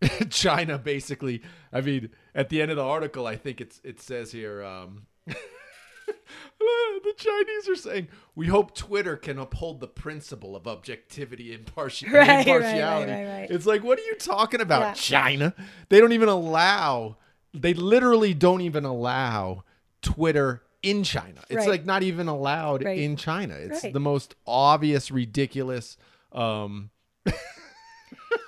China 0.30 0.78
basically, 0.78 1.42
I 1.72 1.80
mean, 1.80 2.10
at 2.34 2.48
the 2.48 2.60
end 2.62 2.70
of 2.70 2.76
the 2.76 2.84
article, 2.84 3.26
I 3.26 3.36
think 3.36 3.60
it's 3.60 3.80
it 3.84 4.00
says 4.00 4.32
here 4.32 4.62
um, 4.62 5.06
the 5.26 7.14
Chinese 7.16 7.68
are 7.68 7.76
saying, 7.76 8.08
"We 8.34 8.46
hope 8.46 8.74
Twitter 8.74 9.16
can 9.16 9.38
uphold 9.38 9.80
the 9.80 9.88
principle 9.88 10.56
of 10.56 10.66
objectivity 10.66 11.54
and 11.54 11.64
imparti- 11.66 12.10
Right, 12.12 12.14
right, 12.14 12.28
right, 12.28 12.46
impartiality." 12.46 13.12
right, 13.12 13.24
right. 13.40 13.50
It's 13.50 13.66
like, 13.66 13.82
what 13.84 13.98
are 13.98 14.02
you 14.04 14.16
talking 14.16 14.60
about, 14.60 14.80
Yeah. 14.80 14.92
China? 14.94 15.54
They 15.88 16.00
don't 16.00 16.12
even 16.12 16.28
allow. 16.28 17.16
They 17.60 17.74
literally 17.74 18.34
don't 18.34 18.60
even 18.60 18.84
allow 18.84 19.64
Twitter 20.02 20.62
in 20.82 21.02
China. 21.02 21.40
It's 21.48 21.56
Right. 21.58 21.68
like 21.68 21.84
not 21.84 22.02
even 22.02 22.28
allowed 22.28 22.84
Right. 22.84 22.98
in 22.98 23.16
China. 23.16 23.54
It's 23.54 23.82
Right. 23.84 23.92
the 23.92 24.00
most 24.00 24.34
obvious, 24.46 25.10
ridiculous. 25.10 25.96
Um, 26.32 26.90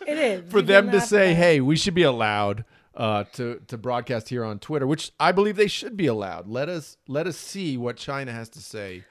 it 0.07 0.19
is 0.19 0.45
for 0.51 0.63
them 0.63 0.91
to 0.91 1.01
say. 1.01 1.35
"Hey, 1.35 1.61
we 1.61 1.77
should 1.77 1.95
be 1.95 2.03
allowed 2.03 2.65
uh, 2.95 3.25
to 3.35 3.61
to 3.69 3.79
broadcast 3.79 4.29
here 4.29 4.45
on 4.45 4.59
Twitter, 4.59 4.87
which 4.87 5.13
I 5.21 5.33
believe 5.33 5.57
they 5.57 5.69
should 5.69 5.97
be 5.97 6.07
allowed. 6.07 6.47
Let 6.49 6.69
us 6.69 6.97
let 7.07 7.27
us 7.27 7.37
see 7.37 7.77
what 7.77 7.97
China 7.97 8.33
has 8.33 8.49
to 8.51 8.61
say 8.61 9.05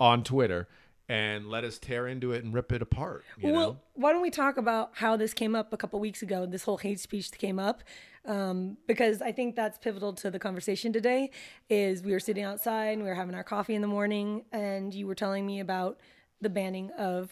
on 0.00 0.24
Twitter, 0.24 0.66
and 1.08 1.48
let 1.48 1.64
us 1.64 1.78
tear 1.78 2.06
into 2.08 2.32
it 2.32 2.42
and 2.44 2.52
rip 2.52 2.72
it 2.72 2.82
apart. 2.82 3.24
You 3.38 3.52
well, 3.52 3.60
know? 3.72 3.76
why 3.94 4.12
don't 4.12 4.22
we 4.22 4.30
talk 4.30 4.56
about 4.56 4.90
how 4.94 5.16
this 5.16 5.32
came 5.34 5.54
up 5.54 5.72
a 5.72 5.76
couple 5.76 6.00
weeks 6.00 6.22
ago? 6.22 6.46
This 6.46 6.64
whole 6.64 6.78
hate 6.78 7.00
speech 7.00 7.30
came 7.32 7.58
up 7.58 7.82
um, 8.26 8.76
because 8.86 9.22
I 9.22 9.32
think 9.32 9.56
that's 9.56 9.78
pivotal 9.78 10.12
to 10.14 10.30
the 10.30 10.38
conversation 10.38 10.92
today. 10.92 11.30
Is 11.68 12.02
we 12.02 12.12
were 12.12 12.20
sitting 12.20 12.44
outside 12.44 12.94
and 12.94 13.02
we 13.02 13.08
were 13.08 13.14
having 13.14 13.34
our 13.34 13.44
coffee 13.44 13.74
in 13.74 13.82
the 13.82 13.88
morning, 13.88 14.44
and 14.52 14.94
you 14.94 15.06
were 15.06 15.14
telling 15.14 15.46
me 15.46 15.60
about 15.60 16.00
the 16.40 16.50
banning 16.50 16.90
of 16.92 17.30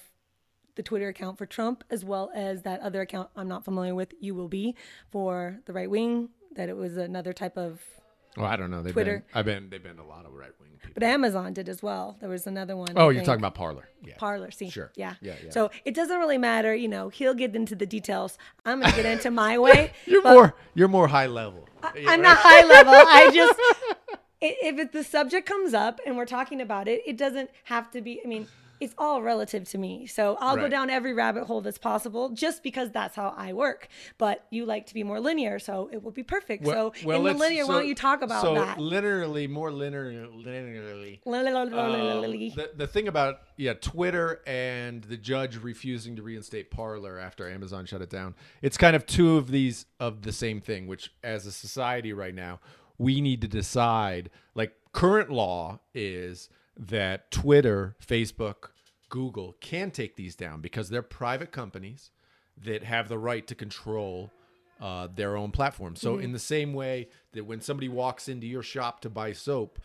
the 0.74 0.82
Twitter 0.82 1.08
account 1.08 1.38
for 1.38 1.46
Trump, 1.46 1.84
as 1.90 2.04
well 2.04 2.30
as 2.34 2.62
that 2.62 2.80
other 2.80 3.02
account 3.02 3.28
I'm 3.36 3.48
not 3.48 3.64
familiar 3.64 3.94
with, 3.94 4.14
you 4.20 4.34
will 4.34 4.48
be 4.48 4.74
for 5.10 5.60
the 5.66 5.72
right 5.72 5.90
wing. 5.90 6.30
That 6.54 6.68
it 6.68 6.76
was 6.76 6.96
another 6.96 7.32
type 7.32 7.56
of 7.56 7.80
Well, 8.36 8.46
I 8.46 8.56
don't 8.56 8.70
know. 8.70 8.82
They've 8.82 8.92
Twitter. 8.92 9.24
been 9.28 9.38
I've 9.38 9.44
been 9.44 9.68
they've 9.70 9.82
been 9.82 9.98
a 9.98 10.06
lot 10.06 10.24
of 10.24 10.32
right 10.32 10.50
wing 10.60 10.70
people. 10.80 10.92
But 10.94 11.02
Amazon 11.02 11.52
did 11.52 11.68
as 11.68 11.82
well. 11.82 12.16
There 12.20 12.28
was 12.30 12.46
another 12.46 12.76
one. 12.76 12.88
Oh, 12.96 13.02
I 13.02 13.04
you're 13.06 13.14
think. 13.16 13.26
talking 13.26 13.40
about 13.40 13.54
Parler. 13.54 13.88
Yeah. 14.02 14.14
Parler. 14.18 14.50
See, 14.50 14.70
Sure. 14.70 14.90
yeah. 14.96 15.14
Yeah, 15.20 15.34
yeah. 15.44 15.50
So 15.50 15.70
it 15.84 15.94
doesn't 15.94 16.18
really 16.18 16.38
matter. 16.38 16.74
You 16.74 16.88
know, 16.88 17.08
he'll 17.10 17.34
get 17.34 17.54
into 17.54 17.74
the 17.74 17.86
details. 17.86 18.38
I'm 18.64 18.80
gonna 18.80 18.96
get 18.96 19.06
into 19.06 19.30
my 19.30 19.58
way. 19.58 19.92
You're 20.06 20.22
more 20.22 20.54
you're 20.74 20.88
more 20.88 21.08
high 21.08 21.26
level. 21.26 21.68
I'm 21.82 22.22
not 22.22 22.38
high 22.40 22.64
level. 22.64 22.94
I 22.94 23.30
just 23.34 23.58
if 24.40 24.78
it, 24.78 24.92
the 24.92 25.04
subject 25.04 25.46
comes 25.48 25.74
up 25.74 26.00
and 26.06 26.16
we're 26.16 26.26
talking 26.26 26.60
about 26.60 26.88
it, 26.88 27.00
it 27.06 27.16
doesn't 27.16 27.50
have 27.64 27.90
to 27.92 28.00
be. 28.00 28.20
I 28.24 28.28
mean. 28.28 28.48
It's 28.82 28.94
all 28.98 29.22
relative 29.22 29.68
to 29.70 29.78
me. 29.78 30.06
So 30.06 30.36
I'll 30.40 30.56
go 30.56 30.68
down 30.68 30.90
every 30.90 31.14
rabbit 31.14 31.44
hole 31.44 31.60
that's 31.60 31.78
possible 31.78 32.30
just 32.30 32.64
because 32.64 32.90
that's 32.90 33.14
how 33.14 33.32
I 33.36 33.52
work. 33.52 33.86
But 34.18 34.44
you 34.50 34.66
like 34.66 34.86
to 34.86 34.94
be 34.94 35.04
more 35.04 35.20
linear, 35.20 35.60
so 35.60 35.88
it 35.92 36.02
will 36.02 36.10
be 36.10 36.24
perfect. 36.24 36.66
so 36.66 36.92
in 37.00 37.22
the 37.22 37.32
linear, 37.32 37.64
why 37.64 37.74
don't 37.74 37.86
you 37.86 37.94
talk 37.94 38.22
about 38.22 38.42
so 38.42 38.54
that? 38.54 38.78
linearly, 38.78 39.48
more 39.48 39.70
linear, 39.70 40.26
linearly. 40.26 41.20
Uh, 42.52 42.56
the, 42.56 42.70
the 42.78 42.86
thing 42.88 43.06
about 43.06 43.42
yeah 43.56 43.74
Twitter 43.74 44.40
and 44.48 45.04
the 45.04 45.16
judge 45.16 45.56
refusing 45.58 46.16
to 46.16 46.22
reinstate 46.22 46.72
Parler 46.72 47.20
after 47.20 47.48
Amazon 47.48 47.86
shut 47.86 48.02
it 48.02 48.10
down, 48.10 48.34
it's 48.62 48.76
kind 48.76 48.96
of 48.96 49.06
two 49.06 49.36
of 49.36 49.52
these 49.52 49.86
of 50.00 50.22
the 50.22 50.32
same 50.32 50.60
thing. 50.60 50.88
Which 50.88 51.12
as 51.22 51.46
a 51.46 51.52
society 51.52 52.12
right 52.12 52.34
now, 52.34 52.58
we 52.98 53.20
need 53.20 53.42
to 53.42 53.48
decide. 53.48 54.30
Like 54.56 54.74
current 54.92 55.30
law 55.30 55.78
is 55.94 56.48
that 56.76 57.30
Twitter, 57.30 57.96
Facebook, 58.04 58.70
Google 59.08 59.56
can 59.60 59.90
take 59.90 60.16
these 60.16 60.34
down 60.34 60.60
because 60.60 60.88
they're 60.88 61.02
private 61.02 61.52
companies 61.52 62.10
that 62.64 62.82
have 62.84 63.08
the 63.08 63.18
right 63.18 63.46
to 63.46 63.54
control 63.54 64.30
uh, 64.80 65.06
their 65.14 65.36
own 65.36 65.50
platform. 65.52 65.94
So 65.96 66.14
Mm-hmm. 66.14 66.24
in 66.24 66.32
the 66.32 66.38
same 66.38 66.72
way 66.74 67.08
that 67.32 67.44
when 67.44 67.60
somebody 67.60 67.88
walks 67.88 68.28
into 68.28 68.46
your 68.46 68.62
shop 68.62 69.00
to 69.02 69.10
buy 69.10 69.32
soap, 69.32 69.78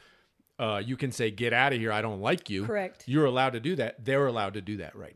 uh, 0.59 0.81
you 0.83 0.97
can 0.97 1.11
say, 1.11 1.29
"Get 1.29 1.53
out 1.53 1.71
of 1.73 1.79
here! 1.79 1.91
I 1.91 2.01
don't 2.01 2.19
like 2.21 2.49
you." 2.49 2.65
Correct. 2.65 3.03
You're 3.07 3.25
allowed 3.25 3.51
to 3.51 3.59
do 3.59 3.75
that. 3.75 4.03
They're 4.03 4.25
allowed 4.25 4.55
to 4.55 4.61
do 4.61 4.77
that 4.77 4.95
right 4.95 5.13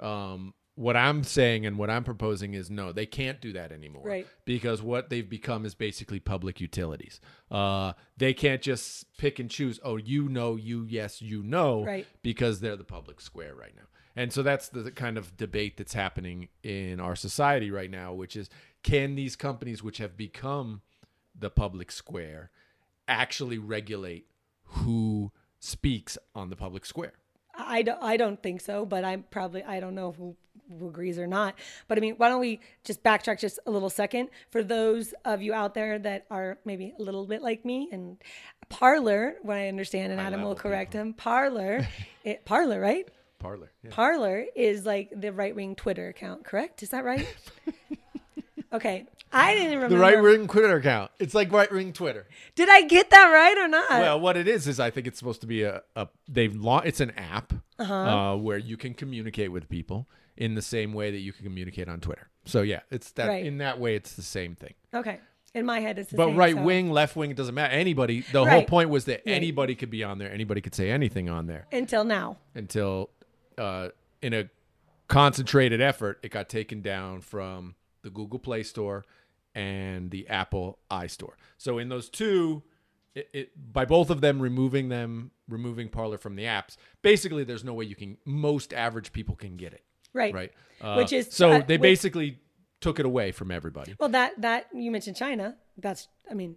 now. 0.00 0.04
Um, 0.08 0.54
what 0.76 0.96
I'm 0.96 1.22
saying 1.22 1.66
and 1.66 1.78
what 1.78 1.88
I'm 1.88 2.02
proposing 2.02 2.54
is 2.54 2.68
no, 2.70 2.90
they 2.92 3.06
can't 3.06 3.40
do 3.40 3.52
that 3.52 3.70
anymore. 3.70 4.02
Right. 4.04 4.26
Because 4.44 4.82
what 4.82 5.08
they've 5.08 5.28
become 5.28 5.64
is 5.64 5.74
basically 5.74 6.18
public 6.18 6.60
utilities. 6.60 7.20
Uh, 7.50 7.92
they 8.16 8.34
can't 8.34 8.60
just 8.60 9.16
pick 9.16 9.38
and 9.38 9.48
choose. 9.48 9.78
Oh, 9.84 9.96
you 9.96 10.28
know, 10.28 10.56
you 10.56 10.84
yes, 10.88 11.22
you 11.22 11.42
know, 11.42 11.84
Right. 11.84 12.06
because 12.22 12.60
they're 12.60 12.76
the 12.76 12.84
public 12.84 13.20
square 13.20 13.54
right 13.54 13.74
now. 13.76 13.82
And 14.16 14.32
so 14.32 14.42
that's 14.42 14.68
the, 14.68 14.90
kind 14.90 15.18
of 15.18 15.36
debate 15.36 15.76
that's 15.76 15.94
happening 15.94 16.48
in 16.62 17.00
our 17.00 17.16
society 17.16 17.70
right 17.70 17.90
now, 17.90 18.12
which 18.12 18.36
is 18.36 18.48
can 18.82 19.14
these 19.14 19.36
companies, 19.36 19.82
which 19.82 19.98
have 19.98 20.16
become 20.16 20.82
the 21.38 21.50
public 21.50 21.90
square, 21.90 22.50
actually 23.08 23.58
regulate 23.58 24.26
who 24.64 25.32
speaks 25.58 26.16
on 26.34 26.50
the 26.50 26.56
public 26.56 26.84
square? 26.84 27.12
I 27.56 27.82
don't, 27.82 28.02
I 28.02 28.16
don't 28.16 28.42
think 28.42 28.60
so, 28.60 28.84
but 28.84 29.04
I'm 29.04 29.24
probably, 29.30 29.62
I 29.62 29.78
don't 29.80 29.94
know 29.94 30.12
who, 30.12 30.36
who 30.78 30.88
agrees 30.88 31.18
or 31.18 31.26
not. 31.26 31.54
But 31.88 31.98
I 31.98 32.00
mean, 32.00 32.14
why 32.16 32.28
don't 32.28 32.40
we 32.40 32.60
just 32.84 33.02
backtrack 33.02 33.38
just 33.40 33.58
a 33.66 33.70
little 33.70 33.90
second 33.90 34.28
for 34.50 34.62
those 34.62 35.14
of 35.24 35.42
you 35.42 35.52
out 35.54 35.74
there 35.74 35.98
that 35.98 36.26
are 36.30 36.58
maybe 36.64 36.94
a 36.98 37.02
little 37.02 37.26
bit 37.26 37.42
like 37.42 37.64
me 37.64 37.88
and 37.92 38.16
Parler, 38.70 39.36
what 39.42 39.56
I 39.58 39.68
understand, 39.68 40.10
and 40.12 40.20
Adam 40.20 40.42
will 40.42 40.54
correct 40.54 40.92
him. 40.94 41.12
Parler, 41.12 41.86
it, 42.24 42.44
Parler, 42.44 42.80
right? 42.80 43.06
Parler. 43.38 43.70
Yeah. 43.82 43.90
Parler 43.90 44.44
is 44.56 44.86
like 44.86 45.12
the 45.14 45.32
right 45.32 45.54
wing 45.54 45.74
Twitter 45.74 46.08
account, 46.08 46.44
correct? 46.44 46.82
Is 46.82 46.88
that 46.90 47.04
right? 47.04 47.26
okay. 48.72 49.06
I 49.32 49.54
didn't 49.54 49.74
remember. 49.74 49.96
The 49.96 50.00
right 50.00 50.22
wing 50.22 50.46
Twitter 50.46 50.76
account. 50.76 51.10
It's 51.18 51.34
like 51.34 51.52
right 51.52 51.70
wing 51.70 51.92
Twitter. 51.92 52.26
Did 52.54 52.68
I 52.68 52.82
get 52.82 53.10
that 53.10 53.26
right 53.26 53.58
or 53.58 53.66
not? 53.68 53.90
Well, 53.90 54.20
what 54.20 54.36
it 54.36 54.46
is 54.46 54.68
is 54.68 54.78
I 54.78 54.90
think 54.90 55.06
it's 55.08 55.18
supposed 55.18 55.40
to 55.40 55.46
be 55.48 55.62
a, 55.64 55.82
a 55.96 56.06
they've 56.28 56.54
launched. 56.54 56.86
It's 56.86 57.00
an 57.00 57.10
app 57.18 57.52
Uh-huh. 57.78 57.94
uh, 57.94 58.36
where 58.36 58.58
you 58.58 58.76
can 58.76 58.94
communicate 58.94 59.50
with 59.50 59.68
people 59.68 60.08
in 60.36 60.54
the 60.54 60.62
same 60.62 60.92
way 60.92 61.10
that 61.10 61.18
you 61.18 61.32
can 61.32 61.44
communicate 61.44 61.88
on 61.88 62.00
Twitter. 62.00 62.28
So 62.44 62.62
yeah, 62.62 62.80
it's 62.90 63.12
that 63.12 63.28
Right. 63.28 63.44
in 63.46 63.58
that 63.58 63.78
way 63.80 63.94
it's 63.94 64.14
the 64.14 64.22
same 64.22 64.54
thing. 64.54 64.74
okay. 64.92 65.20
In 65.54 65.64
my 65.64 65.78
head, 65.78 66.00
it's 66.00 66.10
the 66.10 66.16
But 66.16 66.26
same, 66.30 66.36
right 66.36 66.54
so- 66.56 66.62
wing, 66.64 66.90
left 66.90 67.14
wing, 67.14 67.30
it 67.30 67.36
doesn't 67.36 67.54
matter. 67.54 67.72
Anybody. 67.72 68.22
The 68.32 68.44
whole 68.44 68.64
point 68.64 68.90
was 68.90 69.04
that 69.04 69.22
Right. 69.24 69.34
anybody 69.36 69.76
could 69.76 69.88
be 69.90 70.02
on 70.02 70.18
there. 70.18 70.28
Anybody 70.32 70.60
could 70.60 70.74
say 70.74 70.90
anything 70.90 71.28
on 71.28 71.46
there 71.46 71.68
until 71.70 72.02
now. 72.02 72.38
until, 72.56 73.10
uh, 73.56 73.90
in 74.20 74.34
a 74.34 74.50
concentrated 75.06 75.80
effort, 75.80 76.18
it 76.24 76.30
got 76.30 76.48
taken 76.48 76.80
down 76.82 77.20
from 77.20 77.76
the 78.02 78.10
Google 78.10 78.40
Play 78.40 78.64
Store 78.64 79.04
and 79.54 80.10
the 80.10 80.26
Apple 80.28 80.80
iStore. 80.90 81.34
So 81.56 81.78
in 81.78 81.88
those 81.88 82.08
two, 82.08 82.64
it, 83.14 83.28
it 83.32 83.72
by 83.72 83.84
both 83.84 84.10
of 84.10 84.20
them 84.20 84.40
removing 84.42 84.88
them, 84.88 85.30
removing 85.48 85.88
Parler 85.88 86.18
from 86.18 86.34
the 86.34 86.42
apps, 86.44 86.76
basically 87.02 87.44
there's 87.44 87.62
no 87.62 87.74
way 87.74 87.84
you 87.84 87.94
can. 87.94 88.16
Most 88.24 88.72
average 88.72 89.12
people 89.12 89.36
can 89.36 89.56
get 89.56 89.72
it, 89.72 89.84
Right. 90.14 90.32
right? 90.34 90.52
Uh, 90.80 90.94
Which 90.96 91.12
is- 91.12 91.30
so 91.32 91.50
uh, 91.52 91.58
they 91.62 91.74
which- 91.74 91.82
basically 91.82 92.38
took 92.80 92.98
it 92.98 93.06
away 93.06 93.32
from 93.32 93.50
everybody. 93.50 93.94
Well, 93.98 94.10
that 94.10 94.40
that 94.40 94.66
you 94.74 94.90
mentioned 94.90 95.16
China. 95.16 95.56
That's 95.76 96.08
I 96.30 96.34
mean, 96.34 96.56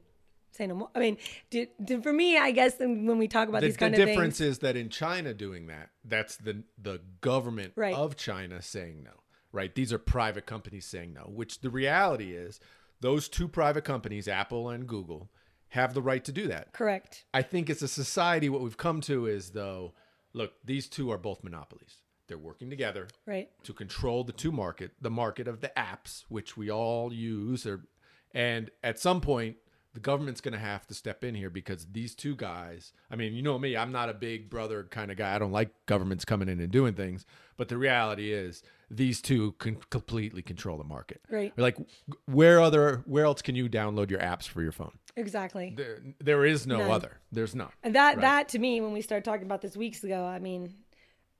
say 0.51 0.67
no 0.67 0.75
more. 0.75 0.89
I 0.95 0.99
mean, 0.99 1.17
do, 1.49 1.67
do- 1.83 2.01
for 2.01 2.11
me, 2.13 2.37
I 2.37 2.51
guess 2.51 2.77
when 2.79 3.17
we 3.17 3.27
talk 3.27 3.47
about 3.49 3.61
the, 3.61 3.67
these 3.67 3.77
the 3.77 3.85
of 3.87 3.93
difference 3.95 4.37
things, 4.39 4.49
is 4.51 4.59
that 4.59 4.75
in 4.75 4.89
China 4.89 5.33
doing 5.33 5.67
that, 5.67 5.89
that's 6.05 6.37
the 6.37 6.63
the 6.81 7.01
government 7.21 7.73
Right. 7.75 7.95
of 7.95 8.15
China 8.15 8.61
saying 8.61 9.03
no. 9.03 9.11
Right? 9.53 9.73
These 9.73 9.91
are 9.93 9.97
private 9.97 10.45
companies 10.45 10.85
saying 10.85 11.13
no, 11.13 11.21
which 11.21 11.61
the 11.61 11.69
reality 11.69 12.33
is 12.35 12.59
those 12.99 13.29
two 13.29 13.47
private 13.47 13.83
companies, 13.85 14.27
Apple 14.27 14.69
and 14.69 14.85
Google, 14.87 15.29
have 15.69 15.93
the 15.93 16.01
right 16.01 16.23
to 16.25 16.31
do 16.31 16.47
that. 16.47 16.73
correct. 16.73 17.25
I 17.33 17.41
think 17.43 17.69
as 17.69 17.81
a 17.81 17.87
society 17.87 18.49
what 18.49 18.61
we've 18.61 18.77
come 18.77 19.01
to 19.01 19.25
is 19.27 19.51
though, 19.51 19.93
look, 20.33 20.53
these 20.65 20.87
two 20.89 21.11
are 21.11 21.17
both 21.17 21.43
monopolies. 21.43 22.01
They're 22.27 22.37
working 22.37 22.69
together 22.69 23.07
Right. 23.25 23.49
to 23.63 23.73
control 23.73 24.23
the 24.23 24.33
two 24.33 24.51
market, 24.51 24.91
the 25.01 25.09
market 25.09 25.47
of 25.47 25.61
the 25.61 25.71
apps, 25.77 26.23
which 26.29 26.57
we 26.57 26.69
all 26.69 27.13
use, 27.13 27.65
or 27.65 27.85
and 28.33 28.69
at 28.83 28.99
some 28.99 29.21
point 29.21 29.57
the 29.93 29.99
government's 30.01 30.41
going 30.41 30.53
to 30.53 30.59
have 30.59 30.85
to 30.85 30.93
step 30.93 31.23
in 31.23 31.33
here 31.33 31.49
because 31.49 31.87
these 31.91 32.13
two 32.13 32.35
guys. 32.35 32.93
I 33.09 33.15
mean, 33.15 33.33
you 33.33 33.41
know 33.41 33.57
me, 33.57 33.75
I'm 33.75 33.91
not 33.91 34.09
a 34.09 34.13
big 34.13 34.47
brother 34.47 34.83
kind 34.83 35.09
of 35.09 35.17
guy. 35.17 35.33
I 35.33 35.39
don't 35.39 35.51
like 35.53 35.71
governments 35.87 36.23
coming 36.23 36.49
in 36.49 36.59
and 36.59 36.71
doing 36.71 36.93
things, 36.93 37.25
but 37.55 37.67
the 37.67 37.77
reality 37.79 38.31
is 38.31 38.61
these 38.91 39.21
two 39.23 39.53
can 39.53 39.77
completely 39.89 40.43
control 40.43 40.77
the 40.77 40.83
market. 40.83 41.21
Right. 41.31 41.51
Like, 41.57 41.77
where 42.25 42.59
other 42.61 43.01
where 43.07 43.25
else 43.25 43.41
can 43.41 43.55
you 43.55 43.67
download 43.69 44.11
your 44.11 44.19
apps 44.19 44.47
for 44.47 44.61
your 44.61 44.71
phone? 44.71 44.99
Exactly. 45.15 45.73
There, 45.75 45.99
there 46.19 46.45
is 46.45 46.67
no 46.67 46.77
None. 46.79 46.91
other. 46.91 47.17
There's 47.31 47.55
none. 47.55 47.71
And 47.81 47.95
that 47.95 48.17
Right. 48.17 48.21
that 48.21 48.49
to 48.49 48.59
me, 48.59 48.81
when 48.81 48.91
we 48.91 49.01
started 49.01 49.25
talking 49.25 49.45
about 49.47 49.61
this 49.61 49.75
weeks 49.75 50.03
ago, 50.03 50.23
I 50.25 50.37
mean, 50.37 50.75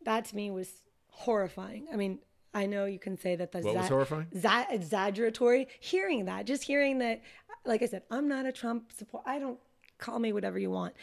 that 0.07 0.25
to 0.25 0.35
me 0.35 0.49
was 0.51 0.69
horrifying. 1.09 1.87
I 1.91 1.95
mean, 1.95 2.19
I 2.53 2.65
know 2.65 2.85
you 2.85 2.99
can 2.99 3.17
say 3.17 3.35
that 3.35 3.51
the 3.51 3.59
What 3.59 3.75
was 3.75 3.87
horrifying? 3.89 4.27
za- 4.35 4.67
exaggeratory. 4.69 5.67
Hearing 5.79 6.25
that, 6.25 6.45
just 6.45 6.63
hearing 6.63 6.99
that, 6.99 7.21
like 7.65 7.81
I 7.81 7.85
said, 7.87 8.03
I'm 8.09 8.27
not 8.27 8.45
a 8.45 8.51
Trump 8.51 8.91
support. 8.93 9.23
I 9.25 9.37
don't 9.39 9.59
call 9.97 10.19
me 10.19 10.33
whatever 10.33 10.57
you 10.57 10.71
want. 10.71 10.93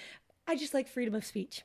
I 0.46 0.56
just 0.56 0.74
like 0.74 0.88
freedom 0.88 1.14
of 1.14 1.24
speech. 1.24 1.62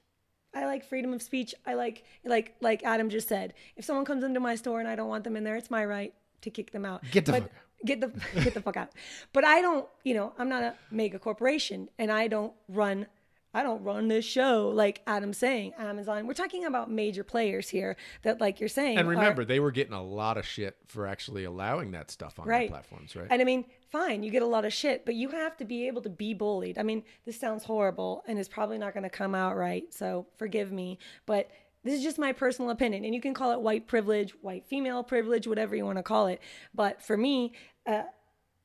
I 0.54 0.66
like 0.66 0.84
freedom 0.84 1.14
of 1.14 1.22
speech. 1.22 1.54
I 1.66 1.74
like 1.76 2.04
like 2.26 2.56
like 2.62 2.84
Adam 2.84 3.10
just 3.10 3.28
said. 3.30 3.54
If 3.78 3.86
someone 3.86 4.06
comes 4.06 4.24
into 4.24 4.40
my 4.40 4.56
store 4.56 4.80
and 4.80 4.88
I 4.90 4.96
don't 4.96 5.08
want 5.10 5.24
them 5.24 5.36
in 5.38 5.44
there, 5.44 5.56
it's 5.56 5.70
my 5.72 5.86
right 5.86 6.14
to 6.42 6.50
kick 6.50 6.72
them 6.72 6.86
out. 6.86 7.04
Get 7.12 7.26
the 7.26 7.32
But- 7.34 7.42
fuck 7.44 7.52
out. 7.52 7.58
Get 7.86 8.02
the 8.02 8.08
get 8.42 8.54
the 8.54 8.62
fuck 8.62 8.76
out. 8.76 8.90
But 9.32 9.46
I 9.46 9.62
don't, 9.62 9.88
you 10.04 10.14
know, 10.14 10.34
I'm 10.38 10.50
not 10.50 10.64
a 10.64 10.76
mega 10.92 11.18
corporation 11.18 11.88
and 11.98 12.12
I 12.12 12.28
don't 12.28 12.52
run 12.68 13.08
I 13.54 13.64
don't 13.64 13.84
run 13.84 14.08
this 14.08 14.26
show 14.26 14.70
like 14.74 15.02
Adam's 15.08 15.38
saying. 15.38 15.74
Amazon. 15.78 16.28
We're 16.28 16.34
talking 16.34 16.66
about 16.66 16.92
major 16.92 17.24
players 17.24 17.68
here 17.70 17.96
that 18.22 18.40
like 18.40 18.60
you're 18.60 18.70
saying. 18.70 18.98
And 18.98 19.08
are- 19.08 19.12
remember, 19.12 19.44
they 19.44 19.60
were 19.60 19.72
getting 19.72 19.94
a 19.94 20.04
lot 20.04 20.38
of 20.38 20.46
shit 20.46 20.78
for 20.88 21.08
actually 21.08 21.46
allowing 21.46 21.92
that 21.92 22.12
stuff 22.12 22.40
on 22.40 22.48
Right. 22.48 22.70
their 22.70 22.78
platforms, 22.78 23.16
right? 23.16 23.28
And 23.32 23.42
I 23.42 23.46
mean, 23.46 23.66
fine, 23.90 24.22
you 24.22 24.30
get 24.30 24.44
a 24.44 24.48
lot 24.48 24.66
of 24.66 24.74
shit, 24.74 25.04
but 25.06 25.16
you 25.16 25.30
have 25.30 25.58
to 25.58 25.66
be 25.66 25.88
able 25.88 26.02
to 26.04 26.10
be 26.10 26.34
bullied. 26.36 26.78
I 26.78 26.84
mean, 26.84 27.04
this 27.26 27.40
sounds 27.40 27.64
horrible 27.64 28.24
and 28.28 28.38
it's 28.38 28.50
probably 28.50 28.78
not 28.78 28.94
going 28.94 29.04
to 29.04 29.10
come 29.10 29.34
out 29.34 29.56
right. 29.56 29.92
So 29.94 30.28
forgive 30.38 30.72
me. 30.72 31.00
But 31.26 31.50
this 31.84 31.94
is 31.96 32.04
just 32.04 32.20
my 32.20 32.34
personal 32.34 32.70
opinion. 32.72 33.04
And 33.06 33.16
you 33.16 33.22
can 33.22 33.34
call 33.34 33.52
it 33.52 33.62
white 33.62 33.88
privilege, 33.88 34.32
white 34.42 34.66
female 34.68 35.02
privilege, 35.04 35.48
whatever 35.48 35.76
you 35.76 35.86
want 35.86 35.98
to 35.98 36.04
call 36.04 36.28
it. 36.28 36.40
But 36.76 37.02
for 37.02 37.18
me, 37.18 37.54
uh, 37.88 38.04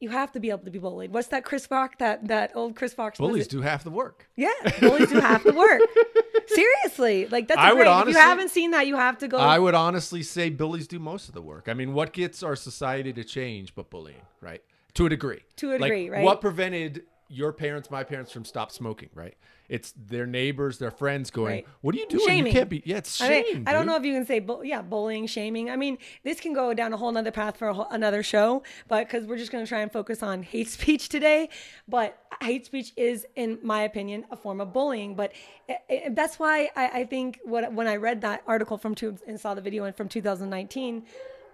you 0.05 0.11
have 0.11 0.31
to 0.33 0.41
be 0.41 0.51
able 0.51 0.65
to 0.65 0.71
be 0.71 0.79
bullied. 0.79 1.13
What's 1.13 1.29
that 1.29 1.45
Chris 1.45 1.67
Rock? 1.71 1.99
That 1.99 2.29
that 2.29 2.53
old 2.55 2.77
Chris 2.77 2.95
Fox. 2.95 3.19
Bullies 3.19 3.49
do 3.49 3.61
half 3.63 3.83
the 3.83 3.91
work. 3.91 4.29
Yeah, 4.37 4.53
bullies 4.81 5.09
do 5.09 5.19
half 5.19 5.43
the 5.43 5.53
work. 5.53 5.81
Seriously, 6.47 7.27
like 7.27 7.49
that's 7.49 7.59
I 7.59 7.73
would 7.73 7.85
great. 7.87 8.01
if 8.03 8.09
you 8.09 8.15
haven't 8.21 8.51
seen 8.51 8.71
that, 8.73 8.87
you 8.87 8.97
have 8.97 9.19
to 9.19 9.29
go. 9.29 9.39
I 9.39 9.59
would 9.59 9.75
honestly 9.75 10.23
say 10.23 10.51
bullies 10.51 10.87
do 10.87 10.99
most 10.99 11.29
of 11.29 11.35
the 11.35 11.43
work. 11.43 11.69
I 11.69 11.75
mean, 11.75 11.95
what 11.95 12.13
gets 12.13 12.43
our 12.43 12.55
society 12.57 13.13
to 13.15 13.25
change 13.25 13.75
but 13.75 13.91
bullying, 13.91 14.21
right? 14.41 14.63
To 14.95 15.07
a 15.07 15.09
degree. 15.09 15.41
To 15.57 15.71
a 15.71 15.73
Like, 15.73 15.83
degree, 15.91 16.11
right? 16.11 16.23
What 16.25 16.41
prevented 16.41 17.03
your 17.29 17.53
parents, 17.53 17.91
my 17.91 18.05
parents 18.05 18.31
from 18.31 18.45
stop 18.45 18.71
smoking, 18.71 19.09
right? 19.15 19.35
It's 19.69 19.93
their 19.93 20.27
neighbors, 20.27 20.79
their 20.79 20.91
friends 20.91 21.31
going, 21.31 21.53
Right. 21.53 21.67
"What 21.81 21.95
are 21.95 21.99
you 21.99 22.07
doing? 22.07 22.27
Shaming. 22.27 22.47
You 22.47 22.53
can't 22.53 22.69
be." 22.69 22.83
Yeah, 22.85 22.99
it's 22.99 23.21
I, 23.21 23.29
mean, 23.29 23.65
I 23.67 23.73
don't 23.73 23.87
know 23.87 23.97
if 23.97 24.05
you 24.05 24.13
can 24.13 24.27
say, 24.27 24.39
bu- 24.39 24.63
yeah, 24.63 24.83
bullying, 24.83 25.27
shaming. 25.27 25.71
I 25.71 25.77
mean, 25.77 25.97
this 26.23 26.39
can 26.39 26.53
go 26.53 26.75
down 26.75 26.93
a 26.93 26.97
whole 26.97 27.11
nother 27.11 27.31
path 27.31 27.57
for 27.57 27.69
a 27.69 27.75
whole, 27.75 27.89
another 27.91 28.23
show, 28.23 28.63
but 28.89 29.07
because 29.07 29.27
we're 29.27 29.39
just 29.39 29.51
going 29.51 29.65
to 29.65 29.69
try 29.69 29.81
and 29.81 29.91
focus 29.91 30.23
on 30.23 30.43
hate 30.43 30.69
speech 30.69 31.09
today. 31.09 31.49
But 31.89 32.19
hate 32.43 32.67
speech 32.67 32.93
is, 32.97 33.27
in 33.37 33.59
my 33.63 33.83
opinion, 33.83 34.27
a 34.31 34.37
form 34.37 34.61
of 34.61 34.73
bullying. 34.73 35.15
But 35.15 35.33
i 35.69 35.79
i 35.91 36.09
that's 36.11 36.39
why 36.39 36.71
I, 36.77 37.01
I 37.01 37.05
think 37.05 37.41
what, 37.45 37.73
when 37.73 37.87
I 37.87 37.97
read 37.97 38.21
that 38.21 38.43
article 38.47 38.77
from 38.77 38.95
two, 38.95 39.17
and 39.27 39.41
saw 39.41 39.55
the 39.55 39.63
video 39.63 39.91
from 39.93 40.09
2019, 40.09 41.05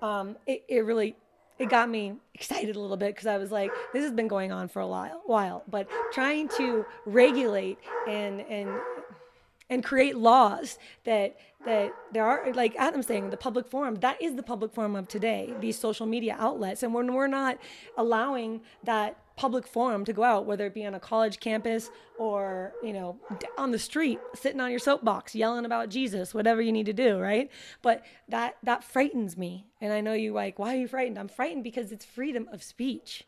um, 0.03 0.37
it, 0.47 0.65
it 0.69 0.85
really 0.85 1.17
it 1.61 1.69
got 1.69 1.91
me 1.91 2.15
excited 2.35 2.75
a 2.75 2.81
little 2.81 2.97
bit 2.97 3.15
because 3.15 3.27
I 3.27 3.37
was 3.37 3.53
like, 3.53 3.71
this 3.93 4.03
has 4.03 4.13
been 4.13 4.29
going 4.29 4.51
on 4.51 4.67
for 4.67 4.81
a 4.81 4.89
while, 4.89 5.63
but 5.69 5.87
trying 6.11 6.49
to 6.57 6.87
regulate 7.05 7.79
and 8.09 8.41
and 8.41 8.71
and 9.69 9.85
create 9.85 10.17
laws 10.17 10.79
that 11.05 11.37
that 11.67 11.93
there 12.13 12.25
are 12.25 12.51
like 12.55 12.75
Adam's 12.77 13.07
saying 13.07 13.29
the 13.29 13.37
public 13.37 13.69
forum 13.69 13.97
that 13.97 14.21
is 14.23 14.35
the 14.35 14.43
public 14.43 14.73
forum 14.73 14.97
of 14.97 15.07
today 15.07 15.53
these 15.61 15.79
social 15.79 16.07
media 16.07 16.35
outlets. 16.39 16.83
And 16.83 16.95
when 16.95 17.13
we're 17.13 17.27
not 17.27 17.59
allowing 17.99 18.63
that 18.85 19.19
public 19.41 19.67
forum 19.67 20.05
to 20.05 20.13
go 20.13 20.23
out 20.23 20.45
whether 20.45 20.67
it 20.67 20.75
be 20.75 20.85
on 20.85 20.95
a 20.95 21.01
college 21.01 21.41
campus 21.41 21.91
or 22.19 22.75
you 22.83 22.93
know 22.93 23.19
on 23.57 23.71
the 23.71 23.79
street 23.79 24.21
sitting 24.35 24.61
on 24.61 24.71
your 24.71 24.79
soapbox 24.79 25.35
yelling 25.35 25.65
about 25.65 25.89
Jesus 25.89 26.35
whatever 26.35 26.61
you 26.61 26.71
need 26.71 26.85
to 26.85 26.93
do 26.93 27.19
right? 27.19 27.51
But 27.81 28.05
that 28.29 28.59
that 28.65 28.85
frightens 28.85 29.39
me. 29.39 29.67
And 29.81 29.95
I 29.95 30.03
know 30.03 30.13
you 30.13 30.35
like 30.35 30.59
why 30.59 30.75
are 30.75 30.79
you 30.79 30.89
frightened? 30.89 31.19
I'm 31.19 31.29
frightened 31.29 31.65
because 31.65 31.91
it's 31.91 32.05
freedom 32.05 32.51
of 32.53 32.63
speech. 32.63 33.25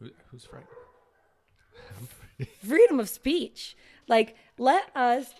Who, 0.00 0.10
who's 0.30 0.44
frightened? 0.44 0.68
freedom 2.62 3.00
of 3.00 3.08
speech. 3.08 3.74
Like 4.06 4.36
let 4.58 4.94
us 4.94 5.32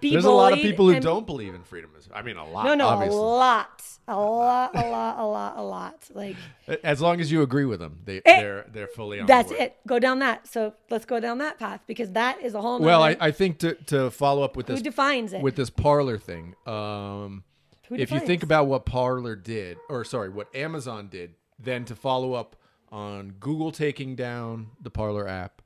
be 0.00 0.10
There's 0.10 0.24
a 0.24 0.30
lot 0.30 0.52
of 0.52 0.58
people 0.58 0.88
who 0.90 1.00
don't 1.00 1.26
believe 1.26 1.54
in 1.54 1.62
freedom. 1.62 1.90
I 2.12 2.22
mean, 2.22 2.36
a 2.36 2.44
lot. 2.46 2.64
No, 2.64 2.74
no, 2.74 2.88
obviously. 2.88 3.18
a 3.18 3.20
lot, 3.20 3.82
a 4.06 4.16
lot, 4.16 4.74
a 4.76 4.88
lot, 4.88 5.18
a 5.18 5.26
lot, 5.26 5.56
a 5.56 5.62
lot. 5.62 6.08
Like 6.14 6.36
As 6.84 7.00
long 7.00 7.20
as 7.20 7.32
you 7.32 7.42
agree 7.42 7.64
with 7.64 7.80
them, 7.80 7.98
they, 8.04 8.18
Eh, 8.24 8.40
they're 8.40 8.66
they're 8.72 8.86
fully 8.86 9.20
on. 9.20 9.26
that's 9.26 9.50
it. 9.50 9.76
Go 9.86 9.98
down 9.98 10.20
that. 10.20 10.46
So 10.46 10.74
let's 10.90 11.04
go 11.04 11.18
down 11.18 11.38
that 11.38 11.58
path 11.58 11.80
because 11.86 12.10
that 12.12 12.40
is 12.42 12.54
a 12.54 12.60
whole. 12.60 12.78
Well, 12.78 13.02
I, 13.02 13.16
I 13.20 13.30
think 13.30 13.58
to 13.60 13.74
to 13.86 14.10
follow 14.10 14.42
up 14.42 14.56
with 14.56 14.68
who 14.68 14.74
this 14.74 14.82
defines 14.82 15.32
it? 15.32 15.42
with 15.42 15.56
this 15.56 15.70
Parler 15.70 16.18
thing. 16.18 16.54
Um, 16.66 17.42
Who 17.88 17.96
if 17.96 18.10
you 18.12 18.20
think 18.20 18.42
about 18.42 18.66
what 18.66 18.86
Parler 18.86 19.34
did, 19.36 19.78
or 19.88 20.04
sorry, 20.04 20.28
what 20.28 20.54
Amazon 20.54 21.08
did, 21.08 21.34
then 21.58 21.84
to 21.86 21.96
follow 21.96 22.34
up 22.34 22.56
on 22.92 23.30
Google 23.40 23.72
taking 23.72 24.14
down 24.14 24.68
the 24.80 24.90
Parler 24.90 25.26
app, 25.26 25.62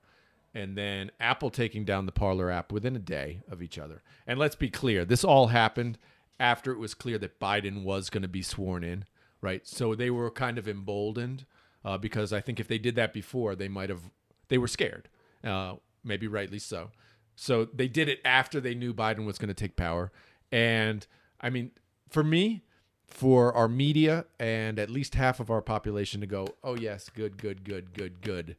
and 0.58 0.76
then 0.76 1.12
Apple 1.20 1.50
taking 1.50 1.84
down 1.84 2.06
the 2.06 2.12
Parler 2.12 2.50
app 2.50 2.72
within 2.72 2.96
a 2.96 2.98
day 2.98 3.42
of 3.48 3.62
each 3.62 3.78
other. 3.78 4.02
And 4.26 4.40
let's 4.40 4.56
be 4.56 4.68
clear, 4.68 5.04
this 5.04 5.22
all 5.22 5.48
happened 5.48 5.98
after 6.40 6.72
it 6.72 6.78
was 6.78 6.94
clear 6.94 7.16
that 7.18 7.38
Biden 7.38 7.84
was 7.84 8.10
going 8.10 8.22
to 8.22 8.28
be 8.28 8.42
sworn 8.42 8.82
in, 8.82 9.04
right? 9.40 9.64
So 9.64 9.94
they 9.94 10.10
were 10.10 10.32
kind 10.32 10.58
of 10.58 10.66
emboldened 10.66 11.46
uh, 11.84 11.96
because 11.96 12.32
I 12.32 12.40
think 12.40 12.58
if 12.58 12.66
they 12.66 12.78
did 12.78 12.96
that 12.96 13.12
before, 13.12 13.54
they 13.54 13.68
might 13.68 13.88
have 13.88 14.10
they 14.48 14.58
were 14.58 14.66
scared, 14.66 15.08
uh, 15.44 15.74
maybe 16.02 16.26
rightly 16.26 16.58
so. 16.58 16.90
So 17.36 17.64
they 17.66 17.86
did 17.86 18.08
it 18.08 18.20
after 18.24 18.60
they 18.60 18.74
knew 18.74 18.92
Biden 18.92 19.26
was 19.26 19.38
going 19.38 19.48
to 19.48 19.54
take 19.54 19.76
power. 19.76 20.10
And 20.50 21.06
I 21.40 21.50
mean, 21.50 21.70
for 22.08 22.24
me, 22.24 22.64
for 23.06 23.54
our 23.54 23.68
media 23.68 24.24
and 24.40 24.80
at 24.80 24.90
least 24.90 25.14
half 25.14 25.38
of 25.38 25.50
our 25.50 25.62
population 25.62 26.20
to 26.20 26.26
go, 26.26 26.48
oh, 26.64 26.74
yes, 26.74 27.08
good, 27.10 27.38
good, 27.38 27.62
good, 27.62 27.94
good, 27.94 28.20
good, 28.22 28.56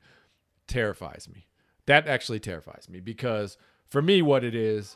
terrifies 0.65 1.27
me. 1.27 1.48
That 1.89 2.07
actually 2.07 2.39
terrifies 2.39 2.87
me 2.87 2.99
because 2.99 3.57
for 3.87 4.01
me, 4.01 4.21
what 4.21 4.43
it 4.43 4.53
is, 4.55 4.95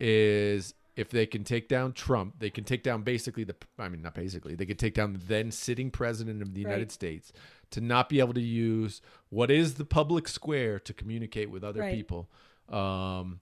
is 0.00 0.74
if 0.96 1.10
they 1.10 1.26
can 1.26 1.44
take 1.44 1.68
down 1.68 1.92
Trump, 1.92 2.34
they 2.38 2.50
can 2.50 2.64
take 2.64 2.82
down 2.82 3.02
basically 3.02 3.44
the, 3.44 3.54
I 3.78 3.88
mean, 3.88 4.02
not 4.02 4.14
basically, 4.14 4.54
they 4.54 4.66
could 4.66 4.78
take 4.78 4.94
down 4.94 5.12
the 5.12 5.18
then 5.18 5.50
sitting 5.50 5.90
president 5.90 6.42
of 6.42 6.54
the 6.54 6.60
United 6.60 6.80
Right. 6.84 6.92
States 6.92 7.32
to 7.70 7.80
not 7.80 8.08
be 8.08 8.18
able 8.20 8.34
to 8.34 8.40
use 8.42 9.00
what 9.30 9.50
is 9.50 9.74
the 9.74 9.84
public 9.84 10.26
square 10.28 10.78
to 10.80 10.92
communicate 10.92 11.50
with 11.50 11.62
other 11.64 11.80
Right. 11.80 11.94
people. 11.94 12.28
Um, 12.68 13.40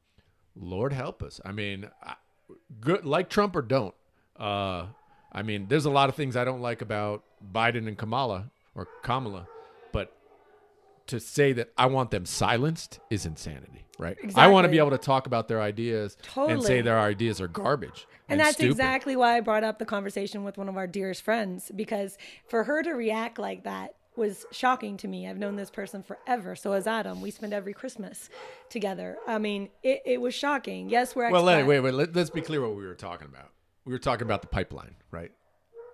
Lord 0.57 0.92
help 0.92 1.22
us. 1.22 1.40
I 1.44 1.53
mean, 1.53 1.88
I- 2.03 2.16
good 2.81 3.05
like 3.05 3.29
Trump 3.31 3.55
or 3.57 3.62
don't. 3.62 3.94
Uh, 4.37 4.87
I 5.33 5.42
mean, 5.42 5.66
there's 5.68 5.85
a 5.87 5.90
lot 5.90 6.09
of 6.09 6.14
things 6.16 6.37
I 6.37 6.44
don't 6.44 6.61
like 6.61 6.83
about 6.83 7.24
Biden 7.53 7.87
and 7.88 7.96
Kamala 7.96 8.50
or 8.74 8.87
Kamala, 9.03 9.46
to 11.10 11.20
say 11.20 11.52
that 11.52 11.70
I 11.76 11.86
want 11.86 12.10
them 12.10 12.26
silenced 12.26 12.98
is 13.10 13.26
insanity, 13.26 13.84
right? 13.98 14.16
I 14.34 14.48
want 14.48 14.64
to 14.64 14.68
be 14.68 14.78
able 14.78 14.90
to 14.90 14.98
talk 14.98 15.26
about 15.26 15.48
their 15.48 15.60
ideas 15.60 16.16
and 16.36 16.62
say 16.62 16.80
their 16.80 16.98
ideas 16.98 17.40
are 17.40 17.48
garbage. 17.48 18.06
and 18.28 18.32
and 18.32 18.40
that's 18.40 18.54
stupid. 18.56 18.72
exactly 18.72 19.16
why 19.16 19.36
I 19.36 19.40
brought 19.40 19.64
up 19.64 19.78
the 19.78 19.84
conversation 19.84 20.44
with 20.44 20.58
one 20.58 20.68
of 20.68 20.76
our 20.76 20.86
dearest 20.86 21.22
friends 21.22 21.70
because 21.74 22.16
for 22.48 22.64
her 22.64 22.82
to 22.82 22.92
react 22.92 23.38
like 23.38 23.64
that 23.64 23.94
was 24.16 24.44
shocking 24.50 24.96
to 24.98 25.08
me. 25.08 25.28
I've 25.28 25.38
known 25.38 25.56
this 25.56 25.70
person 25.70 26.02
forever. 26.02 26.54
So 26.56 26.72
has 26.72 26.86
Adam. 26.86 27.20
We 27.22 27.30
spend 27.30 27.54
every 27.54 27.72
Christmas 27.72 28.28
together. 28.68 29.16
I 29.26 29.38
mean, 29.38 29.68
it, 29.82 30.02
it 30.04 30.20
was 30.20 30.34
shocking. 30.34 30.90
Yes, 30.90 31.14
we're 31.14 31.30
Well, 31.30 31.44
expat- 31.44 31.58
wait, 31.58 31.62
wait, 31.64 31.80
wait. 31.80 31.94
Let, 31.94 32.14
let's 32.16 32.28
be 32.30 32.40
clear 32.40 32.60
what 32.60 32.76
we 32.76 32.84
were 32.86 32.94
talking 32.96 33.28
about. 33.28 33.50
We 33.84 33.92
were 33.92 33.98
talking 33.98 34.26
about 34.26 34.42
the 34.42 34.48
pipeline, 34.48 34.96
right? 35.10 35.30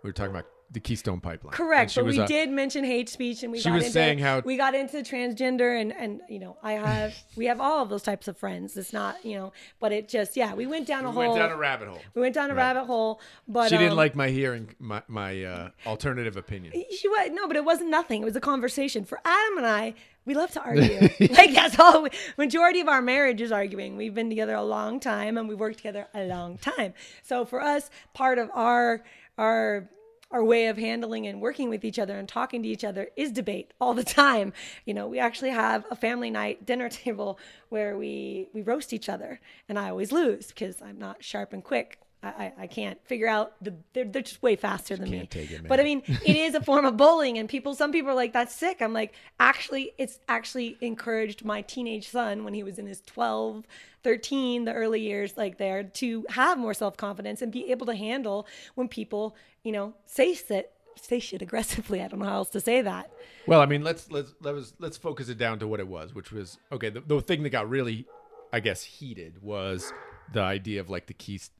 We 0.03 0.09
were 0.09 0.13
talking 0.15 0.33
about 0.33 0.47
the 0.73 0.81
Keystone 0.81 1.21
Pipeline. 1.21 1.53
Correct, 1.55 1.95
but 1.95 2.05
we 2.05 2.19
a- 2.19 2.27
did 2.27 2.51
mention 2.51 2.83
hate 2.85 3.09
speech, 3.09 3.43
and 3.43 3.53
we 3.53 3.59
She 3.61 3.69
got 3.69 3.75
was 3.77 3.85
into, 3.85 3.93
saying 3.93 4.19
how- 4.19 4.41
we 4.45 4.57
got 4.57 4.75
into 4.75 4.99
transgender, 4.99 5.81
and 5.81 5.93
and 5.93 6.21
you 6.29 6.39
know, 6.39 6.57
I 6.63 6.73
have 6.73 7.15
we 7.37 7.47
have 7.47 7.61
all 7.61 7.83
of 7.83 7.89
those 7.89 8.03
types 8.03 8.27
of 8.29 8.37
friends. 8.37 8.77
It's 8.77 8.93
not 8.93 9.25
you 9.25 9.37
know, 9.37 9.53
but 9.81 9.93
it 9.93 10.09
just 10.09 10.37
yeah, 10.37 10.55
we 10.55 10.67
went 10.67 10.87
down 10.87 11.05
a 11.05 11.11
We 11.11 11.15
hole. 11.15 11.35
went 11.35 11.37
down 11.37 11.53
a 11.53 11.57
rabbit 11.57 11.89
hole. 11.89 12.01
we 12.15 12.21
went 12.23 12.35
down 12.35 12.51
a 12.51 12.55
Right. 12.55 12.63
rabbit 12.75 12.85
hole, 12.87 13.21
but 13.47 13.69
She 13.69 13.77
didn't 13.77 13.93
um, 13.93 13.97
like 13.97 14.17
my 14.17 14.29
hearing, 14.29 14.75
my, 14.79 15.03
my 15.09 15.45
uh, 15.45 15.71
alternative 15.87 16.37
opinion. 16.37 16.73
She 16.97 17.09
was 17.09 17.31
no, 17.33 17.47
but 17.47 17.57
it 17.57 17.65
wasn't 17.65 17.91
nothing. 17.91 18.23
It 18.23 18.25
was 18.25 18.37
a 18.37 18.41
conversation. 18.41 19.05
For 19.05 19.21
Adam 19.25 19.59
and 19.59 19.67
I, 19.67 19.95
we 20.25 20.35
love 20.35 20.51
to 20.53 20.61
argue. 20.63 21.01
like 21.21 21.53
that's 21.55 21.79
all. 21.79 22.03
We, 22.03 22.11
majority 22.37 22.81
of 22.81 22.89
our 22.89 23.01
marriage 23.03 23.41
is 23.41 23.53
arguing. 23.53 23.97
We've 23.97 24.15
been 24.15 24.29
together 24.31 24.55
a 24.57 24.65
long 24.65 24.99
time, 24.99 25.39
and 25.39 25.49
we've 25.49 25.61
worked 25.61 25.77
together 25.77 26.09
a 26.13 26.25
long 26.27 26.59
time. 26.59 26.95
So 27.23 27.45
for 27.45 27.61
us, 27.63 27.89
part 28.15 28.39
of 28.39 28.51
our 28.53 29.03
our 29.39 29.89
our 30.31 30.45
way 30.45 30.67
of 30.67 30.77
handling 30.77 31.27
and 31.27 31.41
working 31.41 31.69
with 31.69 31.85
each 31.85 31.99
other 31.99 32.19
and 32.19 32.29
talking 32.29 32.63
to 32.63 32.69
each 32.69 32.85
other 32.85 33.09
is 33.17 33.31
debate 33.31 33.73
all 33.81 33.95
the 33.95 34.05
time. 34.05 34.53
You 34.85 34.95
know, 34.95 35.07
we 35.07 35.19
actually 35.19 35.51
have 35.51 35.87
a 35.91 35.97
family 35.97 36.31
night 36.31 36.67
dinner 36.67 36.89
table 36.91 37.39
where 37.69 37.97
we 37.97 38.49
we 38.53 38.63
roast 38.63 38.93
each 38.93 39.09
other, 39.09 39.41
and 39.69 39.79
I 39.79 39.91
always 39.91 40.13
lose 40.13 40.49
because 40.49 40.83
I'm 40.83 40.99
not 40.99 41.23
sharp 41.23 41.53
and 41.53 41.63
quick. 41.63 42.01
I, 42.23 42.53
I, 42.59 42.67
can't 42.67 42.99
figure 43.07 43.29
out 43.29 43.53
the 43.63 43.75
they're, 43.93 44.05
they're 44.05 44.23
just 44.23 44.43
way 44.43 44.57
faster 44.57 44.97
than 44.97 45.11
me. 45.11 45.19
it, 45.19 45.69
But 45.69 45.79
I 45.79 45.85
mean, 45.85 46.03
it 46.07 46.37
is 46.37 46.55
a 46.55 46.61
form 46.61 46.85
of 46.85 46.97
bullying, 46.97 47.39
and 47.39 47.49
people, 47.49 47.75
some 47.75 47.93
people 47.93 48.11
are 48.11 48.15
like, 48.15 48.33
"That's 48.33 48.55
sick." 48.55 48.83
I'm 48.83 48.93
like, 48.93 49.15
actually, 49.39 49.93
it's 49.99 50.19
actually 50.29 50.77
encouraged 50.81 51.45
my 51.45 51.63
teenage 51.63 52.09
son 52.09 52.43
when 52.43 52.55
he 52.55 52.63
was 52.63 52.79
in 52.79 52.87
his 52.87 53.01
12, 53.03 53.65
13, 54.03 54.65
the 54.65 54.73
early 54.73 55.01
years, 55.01 55.37
like 55.37 55.59
there, 55.59 55.85
to 55.85 56.25
have 56.31 56.59
more 56.59 56.75
self 56.75 56.97
confidence 56.97 57.43
and 57.43 57.53
be 57.53 57.71
able 57.71 57.87
to 57.87 57.95
handle 57.95 58.47
when 58.75 58.89
people, 58.89 59.37
you 59.63 59.73
know, 59.73 59.95
say 60.07 60.35
shit, 60.35 60.73
say 61.01 61.19
shit 61.19 61.43
aggressively. 61.43 62.03
I 62.03 62.09
don't 62.09 62.21
know 62.21 62.27
how 62.27 62.37
else 62.37 62.51
to 62.51 62.61
say 62.61 62.83
that. 62.83 63.11
Well, 63.47 63.61
I 63.61 63.67
mean, 63.67 63.85
let's 63.85 64.11
let's 64.11 64.35
let's 64.41 64.75
let's 64.79 64.97
focus 64.97 65.29
it 65.29 65.39
down 65.39 65.59
to 65.61 65.69
what 65.69 65.81
it 65.81 65.89
was, 65.89 66.15
which 66.15 66.33
was 66.33 66.59
okay. 66.73 66.91
The, 66.91 67.01
the 67.01 67.21
thing 67.21 67.43
that 67.45 67.51
got 67.51 67.69
really, 67.69 68.07
I 68.53 68.61
guess, 68.61 68.83
heated 68.83 69.43
was 69.43 69.93
the 70.33 70.41
idea 70.41 70.81
of 70.81 70.91
like 70.91 71.07
the 71.07 71.15
keys 71.15 71.51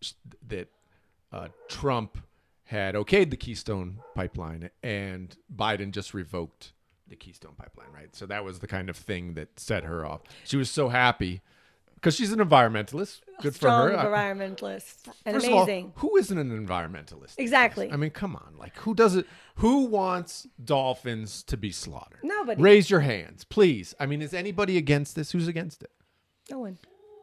that 0.49 0.69
uh, 1.33 1.49
Trump 1.69 2.19
had 2.65 2.95
okayed 2.95 3.31
the 3.31 3.37
Keystone 3.37 4.01
Pipeline 4.15 4.71
and 4.83 5.37
Biden 5.55 5.93
just 5.93 6.15
revoked 6.15 6.73
the 7.09 7.15
Keystone 7.17 7.53
Pipeline, 7.57 7.89
right? 7.95 8.15
So 8.17 8.27
that 8.27 8.45
was 8.45 8.59
the 8.59 8.67
kind 8.67 8.91
of 8.91 8.97
thing 8.97 9.35
that 9.35 9.61
set 9.61 9.85
her 9.85 10.05
off. 10.05 10.23
She 10.45 10.57
was 10.57 10.69
so 10.69 10.89
happy 10.89 11.41
because 11.95 12.17
she's 12.17 12.33
an 12.33 12.41
environmentalist. 12.41 13.21
Good 13.41 13.53
for 13.53 13.59
Strong 13.59 13.91
her. 13.91 13.99
I- 13.99 14.05
environmentalist 14.07 14.95
and 15.25 15.35
First 15.37 15.47
of 15.47 15.53
all, 15.53 15.63
amazing. 15.63 15.93
who 15.97 16.17
isn't 16.17 16.37
an 16.37 16.67
environmentalist? 16.67 17.35
Exactly. 17.39 17.91
I 17.93 17.97
mean, 17.97 18.11
come 18.11 18.35
on. 18.35 18.55
Like, 18.59 18.77
who 18.79 18.95
does 18.95 19.15
it? 19.15 19.27
Who 19.57 19.85
wants 19.85 20.47
dolphins 20.65 21.43
to 21.45 21.57
be 21.57 21.71
slaughtered? 21.71 22.21
Nobody. 22.25 22.61
Raise 22.61 22.91
your 22.91 23.01
hands, 23.01 23.45
please. 23.45 23.95
I 24.01 24.07
mean, 24.07 24.21
is 24.23 24.35
anybody 24.35 24.77
against 24.77 25.15
this? 25.15 25.31
Who's 25.31 25.47
against 25.49 25.83
it? 25.83 25.91
no 26.51 26.59
one. 26.61 26.79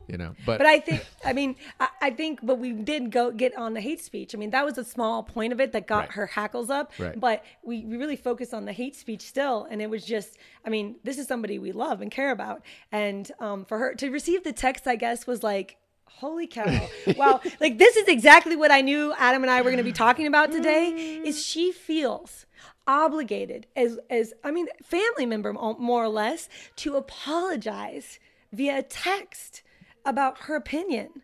You 0.07 0.17
know. 0.17 0.35
But, 0.45 0.57
But 0.59 0.67
I 0.67 0.79
think, 0.79 1.05
I 1.25 1.33
mean, 1.33 1.55
I, 1.79 1.87
I 2.01 2.09
think, 2.11 2.39
but 2.43 2.59
we 2.59 2.71
did 2.71 3.11
go 3.11 3.31
get 3.31 3.55
on 3.57 3.73
the 3.73 3.81
hate 3.81 4.01
speech. 4.01 4.33
I 4.35 4.37
mean, 4.37 4.49
that 4.51 4.65
was 4.65 4.77
a 4.77 4.83
small 4.83 5.23
point 5.23 5.53
of 5.53 5.59
it 5.59 5.71
that 5.71 5.87
got 5.87 5.99
Right. 5.99 6.11
her 6.11 6.25
hackles 6.27 6.69
up. 6.69 6.91
Right. 6.99 7.19
But 7.19 7.43
we, 7.63 7.85
we 7.85 7.97
really 7.97 8.15
focused 8.15 8.53
on 8.53 8.65
the 8.65 8.73
hate 8.73 8.95
speech 8.95 9.21
still. 9.21 9.67
And 9.69 9.81
it 9.81 9.89
was 9.89 10.05
just, 10.05 10.37
I 10.65 10.69
mean, 10.69 10.95
this 11.03 11.17
is 11.17 11.27
somebody 11.27 11.59
we 11.59 11.71
love 11.71 12.01
and 12.01 12.11
care 12.11 12.31
about. 12.31 12.63
And 12.91 13.31
um, 13.39 13.65
for 13.65 13.77
her 13.77 13.95
to 13.95 14.09
receive 14.09 14.43
the 14.43 14.53
text, 14.53 14.87
I 14.87 14.95
guess, 14.95 15.25
was 15.27 15.43
like, 15.43 15.77
holy 16.05 16.47
cow. 16.47 16.87
wow. 17.17 17.41
Like, 17.59 17.77
this 17.77 17.95
is 17.95 18.07
exactly 18.07 18.55
what 18.55 18.71
I 18.71 18.81
knew 18.81 19.13
Adam 19.17 19.43
and 19.43 19.51
I 19.51 19.61
were 19.61 19.71
going 19.71 19.77
to 19.77 19.83
be 19.83 19.91
talking 19.91 20.27
about 20.27 20.51
today 20.51 21.21
is 21.23 21.43
she 21.43 21.71
feels 21.71 22.45
obligated 22.85 23.65
as 23.77 23.97
as 24.09 24.33
I 24.43 24.51
mean 24.51 24.67
family 24.83 25.25
member 25.25 25.53
more 25.53 26.03
or 26.03 26.09
less 26.09 26.49
to 26.77 26.97
apologize 26.97 28.19
via 28.51 28.83
text 28.83 29.63
about 30.05 30.39
her 30.41 30.55
opinion 30.55 31.21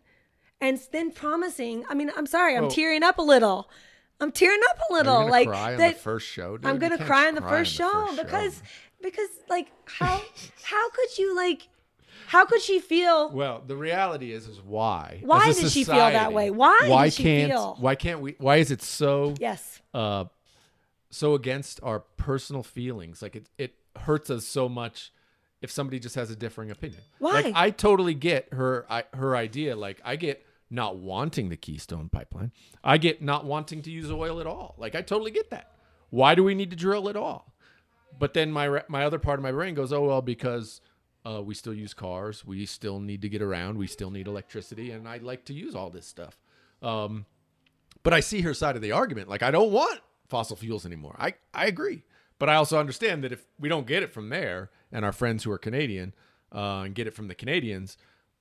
and 0.60 0.80
then 0.92 1.10
promising 1.10 1.84
I 1.88 1.94
mean 1.94 2.10
I'm 2.16 2.26
sorry 2.26 2.56
I'm 2.56 2.62
Well- 2.64 2.70
tearing 2.70 3.02
up 3.02 3.18
a 3.18 3.22
little 3.22 3.70
I'm 4.20 4.32
tearing 4.32 4.60
up 4.70 4.78
a 4.90 4.92
little 4.92 5.28
like 5.28 5.48
cry 5.48 5.72
on 5.72 5.78
that 5.78 5.94
the 5.94 6.00
first 6.00 6.26
show. 6.28 6.56
Dude? 6.58 6.66
I'm 6.66 6.78
gonna 6.78 7.02
cry 7.04 7.26
on 7.28 7.34
the 7.34 7.40
first 7.40 7.72
show 7.72 8.06
first 8.08 8.22
because 8.22 8.62
because 9.02 9.28
like 9.48 9.68
how 9.86 10.20
how 10.62 10.90
could 10.90 11.16
you 11.18 11.34
like 11.34 11.68
how 12.26 12.44
could 12.44 12.60
she 12.60 12.78
feel 12.80 13.30
Well, 13.30 13.62
the 13.66 13.76
reality 13.76 14.32
is, 14.32 14.46
is 14.46 14.60
why? 14.62 15.20
Why 15.24 15.52
did 15.52 15.70
she 15.70 15.84
feel 15.84 15.96
that 15.96 16.32
way? 16.32 16.50
Why 16.50 16.78
Why 16.86 17.06
did 17.06 17.14
she 17.14 17.22
can't? 17.22 17.50
feel? 17.50 17.76
Why 17.80 17.94
can't 17.94 18.20
we? 18.20 18.36
Why 18.38 18.56
is 18.56 18.70
it 18.70 18.82
so? 18.82 19.34
yes 19.38 19.80
uh, 19.94 20.26
so 21.10 21.34
against 21.34 21.80
our 21.82 22.00
personal 22.00 22.62
feelings. 22.62 23.22
Like 23.22 23.34
it, 23.36 23.46
it 23.58 23.74
hurts 23.96 24.30
us 24.30 24.44
so 24.46 24.68
much 24.68 25.12
if 25.62 25.70
somebody 25.70 25.98
just 25.98 26.14
has 26.14 26.30
a 26.30 26.36
differing 26.36 26.70
opinion. 26.70 27.02
Why? 27.18 27.42
Like 27.42 27.54
I 27.54 27.70
totally 27.70 28.14
get 28.14 28.52
her 28.52 28.86
I, 28.90 29.04
her 29.14 29.36
idea. 29.36 29.76
Like 29.76 30.00
I 30.04 30.16
get 30.16 30.44
not 30.70 30.96
wanting 30.96 31.48
the 31.48 31.56
Keystone 31.56 32.08
pipeline. 32.08 32.52
I 32.82 32.98
get 32.98 33.22
not 33.22 33.44
wanting 33.44 33.82
to 33.82 33.90
use 33.90 34.10
oil 34.10 34.40
at 34.40 34.46
all. 34.46 34.74
Like 34.78 34.94
I 34.94 35.02
totally 35.02 35.30
get 35.30 35.50
that. 35.50 35.72
Why 36.10 36.34
do 36.34 36.44
we 36.44 36.54
need 36.54 36.70
to 36.70 36.76
drill 36.76 37.08
at 37.08 37.16
all? 37.16 37.54
But 38.18 38.34
then 38.34 38.52
my 38.52 38.82
my 38.88 39.04
other 39.04 39.18
part 39.18 39.38
of 39.38 39.42
my 39.42 39.52
brain 39.52 39.74
goes, 39.74 39.92
oh 39.92 40.04
well, 40.06 40.22
because 40.22 40.80
uh, 41.24 41.42
we 41.42 41.54
still 41.54 41.74
use 41.74 41.94
cars, 41.94 42.44
we 42.44 42.66
still 42.66 42.98
need 42.98 43.22
to 43.22 43.28
get 43.28 43.42
around, 43.42 43.78
we 43.78 43.86
still 43.86 44.10
need 44.10 44.26
electricity, 44.26 44.90
and 44.90 45.08
I 45.08 45.18
like 45.18 45.44
to 45.46 45.54
use 45.54 45.74
all 45.74 45.90
this 45.90 46.06
stuff. 46.06 46.38
Um, 46.82 47.26
but 48.02 48.14
I 48.14 48.20
see 48.20 48.40
her 48.42 48.54
side 48.54 48.76
of 48.76 48.82
the 48.82 48.92
argument. 48.92 49.28
Like 49.28 49.42
I 49.42 49.50
don't 49.50 49.70
want 49.70 50.00
fossil 50.28 50.56
fuels 50.56 50.86
anymore. 50.86 51.16
I 51.18 51.34
I 51.52 51.66
agree, 51.66 52.02
but 52.40 52.48
I 52.48 52.56
also 52.56 52.80
understand 52.80 53.22
that 53.22 53.30
if 53.30 53.44
we 53.60 53.68
don't 53.68 53.86
get 53.86 54.02
it 54.02 54.12
from 54.12 54.30
there, 54.30 54.70
and 54.90 55.04
our 55.04 55.12
friends 55.12 55.44
who 55.44 55.52
are 55.52 55.58
Canadian 55.58 56.12
uh, 56.52 56.80
and 56.86 56.94
get 56.96 57.06
it 57.06 57.14
from 57.14 57.28
the 57.28 57.34
Canadians, 57.36 57.96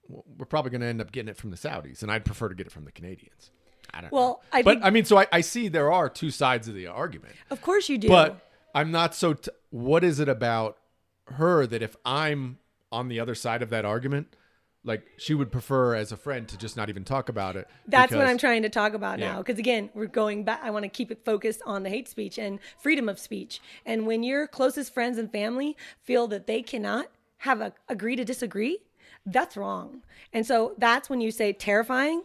we're 0.08 0.48
probably 0.48 0.72
going 0.72 0.82
to 0.82 0.88
end 0.88 1.00
up 1.02 1.12
getting 1.12 1.30
it 1.30 1.38
from 1.38 1.52
the 1.52 1.58
Saudis, 1.58 2.02
and 2.02 2.12
I'd 2.12 2.26
prefer 2.26 2.50
to 2.50 2.56
get 2.56 2.66
it 2.66 2.72
from 2.72 2.86
the 2.86 2.92
Canadians. 2.92 3.52
I 3.94 4.02
don't 4.02 4.12
know. 4.12 4.18
Well, 4.18 4.44
I 4.52 4.64
but 4.64 4.76
think- 4.76 4.86
I 4.86 4.90
mean, 4.90 5.06
so 5.06 5.20
I, 5.20 5.28
I 5.32 5.42
see 5.42 5.68
there 5.68 5.92
are 5.92 6.10
two 6.10 6.32
sides 6.32 6.68
of 6.68 6.74
the 6.74 6.88
argument. 6.88 7.36
of 7.52 7.62
course 7.62 7.90
you 7.90 7.98
do 8.00 8.08
But 8.08 8.40
I'm 8.74 8.92
not 8.92 9.14
so. 9.14 9.34
T- 9.34 9.52
what 9.70 10.04
is 10.04 10.20
it 10.20 10.30
about 10.30 10.78
her 11.26 11.68
that 11.68 11.82
if 11.84 11.96
I'm 12.06 12.58
on 12.92 13.08
the 13.10 13.20
other 13.20 13.36
side 13.36 13.62
of 13.62 13.70
that 13.70 13.86
argument, 13.86 14.36
like 14.84 15.04
she 15.18 15.34
would 15.34 15.52
prefer 15.52 15.96
as 15.96 16.12
a 16.12 16.18
friend 16.18 16.48
to 16.48 16.58
just 16.58 16.78
not 16.78 16.90
even 16.90 17.04
talk 17.04 17.30
about 17.30 17.56
it? 17.56 17.68
That's 17.88 18.14
what 18.14 18.26
I'm 18.26 18.38
trying 18.38 18.64
to 18.64 18.70
talk 18.70 18.94
about 18.94 19.20
Yeah. 19.20 19.34
now. 19.34 19.38
Because 19.40 19.60
again, 19.60 19.90
we're 19.94 20.06
going 20.06 20.44
back. 20.44 20.62
I 20.64 20.72
want 20.72 20.84
to 20.84 20.90
keep 20.90 21.12
it 21.12 21.24
focused 21.26 21.62
on 21.66 21.84
the 21.84 21.90
hate 21.90 22.08
speech 22.08 22.38
and 22.38 22.60
freedom 22.78 23.10
of 23.10 23.20
speech. 23.20 23.60
And 23.86 24.08
when 24.08 24.24
your 24.24 24.48
closest 24.48 24.94
friends 24.94 25.18
and 25.18 25.32
family 25.32 25.76
feel 26.02 26.28
that 26.28 26.48
they 26.48 26.62
cannot 26.62 27.08
have 27.40 27.62
a 27.62 27.74
agree 27.88 28.16
to 28.16 28.26
disagree, 28.26 28.80
that's 29.26 29.58
wrong. 29.58 30.04
And 30.34 30.46
so 30.46 30.76
that's 30.78 31.10
when 31.10 31.22
you 31.22 31.32
say 31.32 31.54
terrifying. 31.54 32.24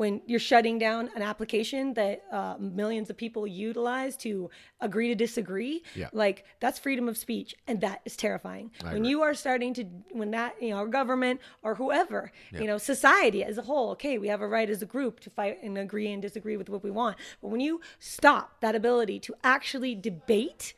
When 0.00 0.22
you're 0.26 0.40
shutting 0.40 0.78
down 0.78 1.10
an 1.14 1.20
application 1.20 1.92
that 1.92 2.22
uh, 2.32 2.54
millions 2.58 3.10
of 3.10 3.18
people 3.18 3.46
utilize 3.46 4.16
to 4.24 4.48
agree 4.80 5.08
to 5.08 5.14
disagree, 5.14 5.82
Yeah. 5.94 6.08
like 6.14 6.46
that's 6.58 6.78
freedom 6.78 7.06
of 7.06 7.18
speech, 7.18 7.54
and 7.66 7.82
that 7.82 8.00
is 8.06 8.16
terrifying. 8.16 8.70
when 8.82 8.96
agree. 8.96 9.08
you 9.10 9.20
are 9.20 9.34
starting 9.34 9.74
to, 9.74 9.84
when 10.12 10.30
that 10.30 10.52
you 10.62 10.70
know, 10.70 10.76
our 10.76 10.86
government 10.86 11.38
or 11.62 11.74
whoever, 11.74 12.32
you 12.50 12.66
know, 12.66 12.78
society 12.78 13.44
as 13.44 13.58
a 13.58 13.62
whole, 13.62 13.90
okay, 13.90 14.16
we 14.16 14.28
have 14.28 14.40
a 14.40 14.48
right 14.48 14.70
as 14.70 14.80
a 14.80 14.86
group 14.86 15.20
to 15.20 15.28
fight 15.28 15.62
and 15.62 15.76
agree 15.76 16.10
and 16.10 16.22
disagree 16.22 16.56
with 16.56 16.70
what 16.70 16.82
we 16.82 16.90
want. 16.90 17.18
But 17.42 17.48
when 17.48 17.60
you 17.60 17.82
stop 17.98 18.58
that 18.62 18.74
ability 18.74 19.18
to 19.26 19.34
actually 19.44 19.94
debate 19.94 20.72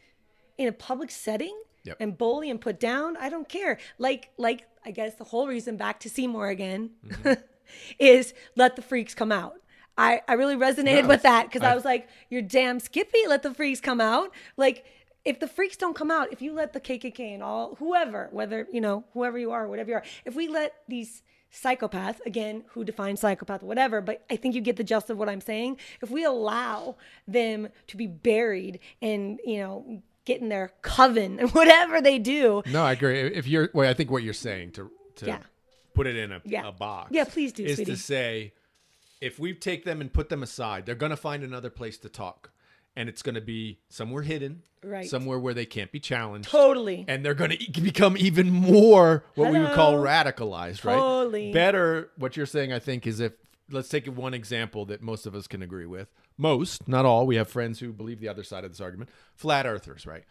in 0.58 0.66
a 0.66 0.72
public 0.72 1.12
setting 1.12 1.56
Yep. 1.84 1.96
and 2.00 2.18
bully 2.18 2.48
and 2.50 2.60
put 2.60 2.78
down, 2.80 3.16
I 3.16 3.28
don't 3.28 3.48
care. 3.48 3.78
Like, 3.98 4.30
like 4.36 4.60
I 4.84 4.90
guess 4.92 5.14
the 5.14 5.24
whole 5.24 5.46
reason 5.48 5.76
back 5.76 6.00
to 6.00 6.08
Seymour 6.08 6.48
again 6.48 6.90
is 7.98 8.34
let 8.56 8.76
the 8.76 8.82
freaks 8.82 9.14
come 9.14 9.32
out. 9.32 9.54
I, 9.98 10.22
I 10.26 10.34
really 10.34 10.56
resonated 10.56 11.06
with 11.06 11.22
that 11.22 11.46
because 11.48 11.62
I 11.62 11.72
I- 11.72 11.74
was 11.74 11.84
like, 11.84 12.08
you're 12.30 12.42
damn 12.42 12.80
skippy. 12.80 13.26
Let 13.28 13.42
the 13.42 13.52
freaks 13.52 13.80
come 13.80 14.00
out. 14.00 14.30
Like, 14.56 14.84
if 15.24 15.38
the 15.38 15.46
freaks 15.46 15.76
don't 15.76 15.94
come 15.94 16.10
out, 16.10 16.32
if 16.32 16.40
you 16.42 16.52
let 16.52 16.72
the 16.72 16.80
KKK 16.80 17.34
and 17.34 17.42
all, 17.42 17.76
whoever, 17.76 18.28
whether, 18.32 18.66
you 18.72 18.80
know, 18.80 19.04
whoever 19.12 19.38
you 19.38 19.52
are, 19.52 19.68
whatever 19.68 19.90
you 19.90 19.96
are, 19.96 20.02
if 20.24 20.34
we 20.34 20.48
let 20.48 20.74
these 20.88 21.22
psychopaths, 21.54 22.18
again, 22.26 22.64
who 22.68 22.82
defines 22.84 23.20
psychopath, 23.20 23.62
whatever, 23.62 24.00
but 24.00 24.24
I 24.30 24.36
think 24.36 24.54
you 24.54 24.60
get 24.62 24.76
the 24.76 24.82
gist 24.84 25.10
of 25.10 25.18
what 25.18 25.28
I'm 25.28 25.40
saying. 25.42 25.76
If 26.00 26.10
we 26.10 26.24
allow 26.24 26.96
them 27.28 27.68
to 27.88 27.96
be 27.96 28.06
buried 28.06 28.80
and, 29.02 29.38
you 29.44 29.58
know, 29.58 30.02
get 30.24 30.40
in 30.40 30.48
their 30.48 30.72
coven 30.80 31.38
and 31.38 31.50
whatever 31.54 32.00
they 32.00 32.18
do, 32.18 32.62
No, 32.66 32.82
I 32.84 32.92
agree. 32.92 33.20
If 33.20 33.46
you're, 33.46 33.68
well, 33.74 33.88
I 33.88 33.94
think 33.94 34.10
what 34.10 34.22
you're 34.22 34.32
saying 34.34 34.72
to 34.72 34.90
to 35.16 35.26
Yeah. 35.26 35.38
Put 35.94 36.06
it 36.06 36.16
in 36.16 36.32
a, 36.32 36.40
Yeah. 36.44 36.68
a 36.68 36.72
box, 36.72 37.10
Yeah, 37.12 37.24
please 37.24 37.52
do, 37.52 37.64
is 37.64 37.76
sweetie. 37.76 37.90
to 37.92 37.96
say 37.96 38.52
if 39.20 39.38
we 39.38 39.54
take 39.54 39.84
them 39.84 40.00
and 40.00 40.12
put 40.12 40.28
them 40.28 40.42
aside, 40.42 40.86
they're 40.86 40.94
going 40.94 41.10
to 41.10 41.16
find 41.16 41.42
another 41.44 41.70
place 41.70 41.96
to 41.98 42.08
talk, 42.08 42.50
and 42.96 43.08
it's 43.08 43.22
going 43.22 43.34
to 43.36 43.40
be 43.40 43.78
somewhere 43.88 44.22
hidden, 44.22 44.62
Right. 44.84 45.08
Somewhere 45.08 45.38
where 45.38 45.54
they 45.54 45.64
can't 45.64 45.92
be 45.92 46.00
challenged, 46.00 46.48
totally. 46.50 47.04
and 47.06 47.24
they're 47.24 47.34
going 47.34 47.52
to 47.56 47.80
become 47.80 48.16
even 48.18 48.50
more 48.50 49.24
what 49.36 49.52
we 49.52 49.60
would 49.60 49.74
call 49.74 49.92
Hello. 49.92 50.02
radicalized, 50.04 50.84
right? 50.84 50.96
Totally. 50.96 51.52
Better. 51.52 52.10
What 52.16 52.36
you're 52.36 52.46
saying, 52.46 52.72
I 52.72 52.80
think, 52.80 53.06
is 53.06 53.20
if 53.20 53.32
let's 53.70 53.88
take 53.88 54.06
one 54.08 54.34
example 54.34 54.84
that 54.86 55.00
most 55.00 55.24
of 55.24 55.36
us 55.36 55.46
can 55.46 55.62
agree 55.62 55.86
with. 55.86 56.08
Most, 56.36 56.88
not 56.88 57.04
all. 57.04 57.28
We 57.28 57.36
have 57.36 57.48
friends 57.48 57.78
who 57.78 57.92
believe 57.92 58.18
the 58.18 58.26
other 58.26 58.42
side 58.42 58.64
of 58.64 58.72
this 58.72 58.80
argument. 58.80 59.10
Flat 59.36 59.66
earthers, 59.66 60.04
right? 60.04 60.24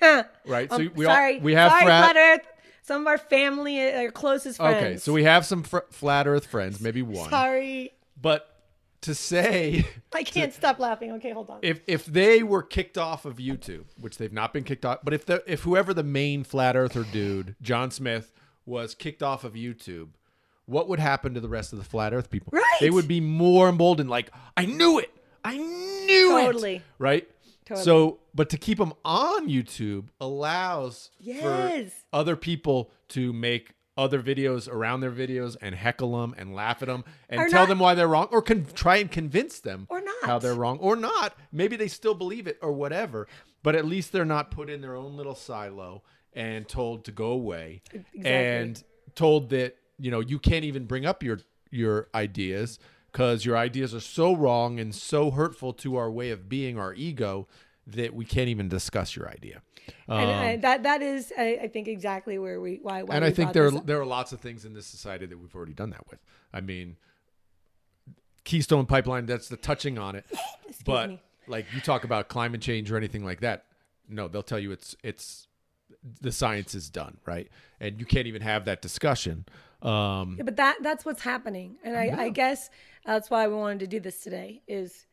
right. 0.46 0.70
So 0.70 0.76
Um, 0.76 0.92
we 0.94 1.04
sorry, 1.04 1.38
all 1.38 1.42
we 1.42 1.54
have 1.54 1.72
sorry, 1.72 1.84
flat, 1.86 2.12
flat 2.12 2.16
Earth. 2.16 2.46
Some 2.86 3.02
of 3.02 3.06
our 3.08 3.18
family, 3.18 3.80
uh, 3.80 4.02
our 4.02 4.10
closest 4.10 4.58
friends. 4.58 4.76
Okay, 4.76 4.96
so 4.96 5.12
we 5.12 5.24
have 5.24 5.44
some 5.44 5.62
fr- 5.64 5.78
flat 5.90 6.26
Earth 6.28 6.46
friends, 6.46 6.80
maybe 6.80 7.02
one. 7.02 7.28
Sorry, 7.30 7.90
But 8.20 8.48
to 9.02 9.14
say 9.14 9.84
I 10.14 10.22
can't 10.22 10.52
stop 10.54 10.78
laughing. 10.78 11.12
Okay, 11.12 11.30
hold 11.32 11.50
on. 11.50 11.58
if 11.62 11.80
if 11.86 12.06
they 12.06 12.42
were 12.42 12.62
kicked 12.62 12.96
off 12.96 13.24
of 13.24 13.36
YouTube, 13.36 13.84
which 14.00 14.18
they've 14.18 14.32
not 14.32 14.52
been 14.52 14.64
kicked 14.64 14.84
off, 14.84 14.98
but 15.02 15.12
if 15.14 15.26
the 15.26 15.42
if 15.46 15.62
whoever 15.62 15.92
the 15.92 16.02
main 16.04 16.44
flat 16.44 16.76
earther 16.76 17.02
dude, 17.04 17.56
John 17.60 17.90
Smith, 17.90 18.32
was 18.64 18.94
kicked 18.94 19.22
off 19.22 19.42
of 19.44 19.54
YouTube, 19.54 20.10
what 20.66 20.88
would 20.88 20.98
happen 21.00 21.34
to 21.34 21.40
the 21.40 21.48
rest 21.48 21.72
of 21.72 21.78
the 21.80 21.84
flat 21.84 22.14
Earth 22.14 22.30
people? 22.30 22.50
Right. 22.52 22.62
They 22.80 22.90
would 22.90 23.08
be 23.08 23.20
more 23.20 23.68
emboldened. 23.68 24.08
Like 24.10 24.30
I 24.56 24.64
knew 24.66 24.98
it. 25.00 25.10
I 25.44 25.56
knew 25.56 26.38
it. 26.38 26.44
Totally. 26.44 26.82
Right. 26.98 27.28
Totally. 27.66 27.84
So, 27.84 28.20
but 28.34 28.48
to 28.50 28.56
keep 28.56 28.78
them 28.78 28.92
on 29.04 29.48
YouTube 29.48 30.06
allows 30.20 31.10
Yes. 31.18 31.90
for 31.90 31.92
other 32.12 32.36
people 32.36 32.90
to 33.08 33.32
make 33.32 33.72
other 33.98 34.20
videos 34.22 34.68
around 34.70 35.00
their 35.00 35.10
videos 35.10 35.56
and 35.60 35.74
heckle 35.74 36.20
them 36.20 36.34
and 36.36 36.54
laugh 36.54 36.82
at 36.82 36.86
them 36.88 37.02
and 37.30 37.40
Or 37.40 37.48
tell 37.48 37.62
not- 37.62 37.68
them 37.70 37.78
why 37.78 37.94
they're 37.94 38.06
wrong 38.08 38.28
or 38.30 38.42
con- 38.42 38.66
try 38.74 38.96
and 38.98 39.10
convince 39.10 39.58
them 39.58 39.86
Or 39.90 40.00
not. 40.02 40.14
how 40.24 40.38
they're 40.38 40.54
wrong 40.54 40.78
or 40.78 40.96
not. 40.96 41.34
Maybe 41.50 41.76
they 41.76 41.88
still 41.88 42.14
believe 42.14 42.46
it 42.46 42.58
or 42.60 42.72
whatever, 42.72 43.26
but 43.62 43.74
at 43.74 43.84
least 43.86 44.12
they're 44.12 44.24
not 44.26 44.50
put 44.50 44.68
in 44.68 44.80
their 44.82 44.94
own 44.94 45.16
little 45.16 45.34
silo 45.34 46.02
and 46.34 46.68
told 46.68 47.04
to 47.06 47.10
go 47.12 47.28
away 47.30 47.80
Exactly. 47.92 48.22
and 48.30 48.84
told 49.14 49.48
that 49.50 49.76
you 49.98 50.10
know 50.10 50.20
you 50.20 50.38
can't 50.38 50.66
even 50.66 50.84
bring 50.84 51.06
up 51.06 51.22
your 51.22 51.38
your 51.70 52.08
ideas 52.14 52.78
because 53.16 53.46
your 53.46 53.56
ideas 53.56 53.94
are 53.94 54.00
so 54.00 54.36
wrong 54.36 54.78
and 54.78 54.94
so 54.94 55.30
hurtful 55.30 55.72
to 55.72 55.96
our 55.96 56.10
way 56.10 56.30
of 56.30 56.50
being, 56.50 56.78
our 56.78 56.92
ego, 56.92 57.48
that 57.86 58.14
we 58.14 58.26
can't 58.26 58.50
even 58.50 58.68
discuss 58.68 59.16
your 59.16 59.26
idea. 59.26 59.62
and 60.06 60.30
Um, 60.30 60.36
I, 60.36 60.56
that 60.56 60.82
that 60.82 61.00
is, 61.00 61.32
I, 61.38 61.60
I 61.62 61.68
think, 61.68 61.88
exactly 61.88 62.38
where 62.38 62.60
we 62.60 62.78
why. 62.82 63.04
why 63.04 63.14
and 63.14 63.24
we 63.24 63.30
I 63.30 63.32
think 63.32 63.54
there 63.54 63.68
are, 63.68 63.70
there 63.70 63.98
are 63.98 64.04
lots 64.04 64.32
of 64.32 64.40
things 64.40 64.66
in 64.66 64.74
this 64.74 64.84
society 64.84 65.24
that 65.24 65.38
we've 65.38 65.54
already 65.56 65.72
done 65.72 65.88
that 65.90 66.06
with. 66.10 66.18
I 66.52 66.60
mean, 66.60 66.96
Keystone 68.44 68.84
Pipeline. 68.84 69.24
That's 69.24 69.48
the 69.48 69.56
touching 69.56 69.96
on 69.96 70.14
it, 70.14 70.26
but 70.84 71.08
me. 71.08 71.22
like 71.46 71.64
you 71.74 71.80
talk 71.80 72.04
about 72.04 72.28
climate 72.28 72.60
change 72.60 72.92
or 72.92 72.98
anything 72.98 73.24
like 73.24 73.40
that. 73.40 73.64
No, 74.10 74.28
they'll 74.28 74.42
tell 74.42 74.58
you 74.58 74.72
it's 74.72 74.94
it's 75.02 75.45
the 76.20 76.32
science 76.32 76.74
is 76.74 76.90
done 76.90 77.18
right, 77.26 77.48
and 77.80 77.98
you 77.98 78.06
can't 78.06 78.26
even 78.26 78.42
have 78.42 78.64
that 78.66 78.82
discussion. 78.82 79.44
Um, 79.82 80.36
Yeah, 80.38 80.44
but 80.44 80.56
that 80.56 80.78
that's 80.82 81.04
what's 81.04 81.22
happening, 81.22 81.76
and 81.84 81.96
I, 81.96 82.24
I 82.24 82.28
guess 82.30 82.70
that's 83.04 83.30
why 83.30 83.46
we 83.48 83.54
wanted 83.54 83.80
to 83.80 83.86
do 83.86 84.00
this 84.00 84.20
today. 84.20 84.62
Is 84.66 85.06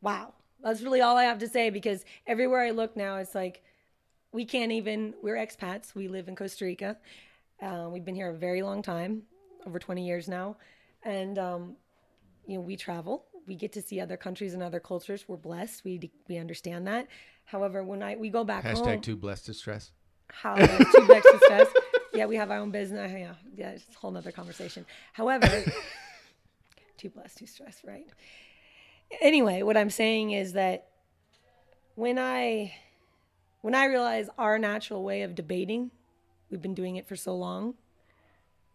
wow, 0.00 0.34
that's 0.62 0.82
really 0.82 1.00
all 1.00 1.16
I 1.16 1.24
have 1.24 1.38
to 1.38 1.48
say 1.48 1.70
because 1.70 2.04
everywhere 2.26 2.60
I 2.60 2.70
look 2.70 2.96
now, 2.96 3.16
it's 3.16 3.34
like 3.34 3.62
we 4.32 4.44
can't 4.44 4.72
even. 4.72 5.14
We're 5.22 5.36
expats. 5.36 5.94
We 5.94 6.08
live 6.08 6.28
in 6.28 6.36
Costa 6.36 6.64
Rica. 6.64 6.96
Uh, 7.60 7.88
we've 7.90 8.04
been 8.04 8.14
here 8.14 8.30
a 8.30 8.36
very 8.36 8.62
long 8.62 8.82
time, 8.82 9.22
over 9.66 9.78
20 9.78 10.06
years 10.06 10.28
now. 10.28 10.56
And, 11.02 11.38
um, 11.38 11.76
you 12.46 12.56
know, 12.56 12.60
we 12.60 12.76
travel, 12.76 13.24
we 13.48 13.56
get 13.56 13.72
to 13.72 13.82
see 13.82 13.98
other 13.98 14.16
countries 14.16 14.54
and 14.54 14.62
other 14.62 14.78
cultures. 14.78 15.24
We're 15.26 15.36
blessed. 15.36 15.82
We, 15.84 16.12
we 16.28 16.36
understand 16.36 16.86
that. 16.86 17.08
However, 17.46 17.82
when 17.82 18.02
I, 18.02 18.16
we 18.16 18.28
go 18.28 18.44
back 18.44 18.62
Hashtag 18.64 18.84
home, 18.84 19.00
too 19.00 19.16
blessed 19.16 19.46
to 19.46 19.54
stress. 19.54 19.90
how 20.28 20.54
too 20.54 21.04
much 21.06 21.22
to 21.22 21.40
stress. 21.44 21.68
Yeah, 22.12 22.26
we 22.26 22.36
have 22.36 22.50
our 22.50 22.58
own 22.58 22.70
business. 22.70 23.10
Yeah, 23.12 23.34
yeah, 23.56 23.70
it's 23.70 23.86
a 23.94 23.98
whole 23.98 24.10
nother 24.10 24.32
conversation. 24.32 24.84
However, 25.14 25.64
too 26.98 27.08
blessed, 27.08 27.38
too 27.38 27.46
stressed, 27.46 27.84
right? 27.84 28.06
Anyway, 29.20 29.62
what 29.62 29.76
I'm 29.76 29.90
saying 29.90 30.32
is 30.32 30.52
that 30.52 30.88
when 31.94 32.18
I 32.18 32.74
when 33.62 33.74
I 33.74 33.86
realize 33.86 34.28
our 34.38 34.58
natural 34.58 35.02
way 35.02 35.22
of 35.22 35.34
debating, 35.34 35.90
we've 36.50 36.62
been 36.62 36.74
doing 36.74 36.96
it 36.96 37.08
for 37.08 37.16
so 37.16 37.34
long, 37.34 37.74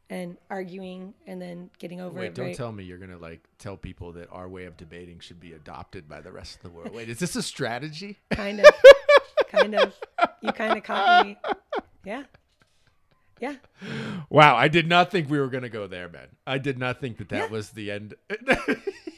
and 0.10 0.38
arguing 0.50 1.14
and 1.26 1.42
then 1.42 1.70
getting 1.80 2.02
over 2.02 2.20
Wait, 2.20 2.26
it. 2.26 2.30
Wait, 2.30 2.36
don't 2.36 2.46
very- 2.48 2.56
tell 2.56 2.72
me 2.72 2.84
you're 2.84 2.98
gonna 2.98 3.18
like 3.18 3.42
tell 3.58 3.78
people 3.78 4.12
that 4.14 4.30
our 4.32 4.48
way 4.50 4.66
of 4.66 4.78
debating 4.78 5.20
should 5.20 5.40
be 5.40 5.54
adopted 5.54 6.08
by 6.10 6.22
the 6.22 6.32
rest 6.32 6.58
of 6.58 6.64
the 6.64 6.70
world. 6.70 6.94
Wait, 6.94 7.10
is 7.10 7.20
this 7.20 7.36
a 7.36 7.42
strategy? 7.42 8.18
kind 8.32 8.60
of, 8.60 8.66
kind 9.50 9.76
of. 9.76 9.94
You 10.42 10.52
kind 10.52 10.78
of 10.78 10.84
caught 10.84 11.26
me. 11.26 11.38
Yeah, 12.04 12.24
yeah. 13.40 13.56
Wow, 14.30 14.56
I 14.56 14.68
did 14.68 14.88
not 14.88 15.10
think 15.10 15.30
we 15.30 15.40
were 15.40 15.48
gonna 15.48 15.70
go 15.70 15.88
there, 15.88 16.10
man. 16.10 16.28
I 16.46 16.58
did 16.58 16.78
not 16.78 17.00
think 17.00 17.18
that 17.18 17.30
that 17.30 17.46
Yeah. 17.46 17.48
was 17.52 17.70
the 17.72 17.92
end. 17.92 18.16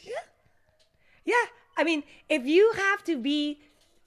Yeah, 0.04 0.22
yeah. 1.26 1.46
I 1.78 1.84
mean, 1.84 2.04
if 2.30 2.46
you 2.46 2.72
have 2.76 3.04
to 3.06 3.18
be 3.18 3.60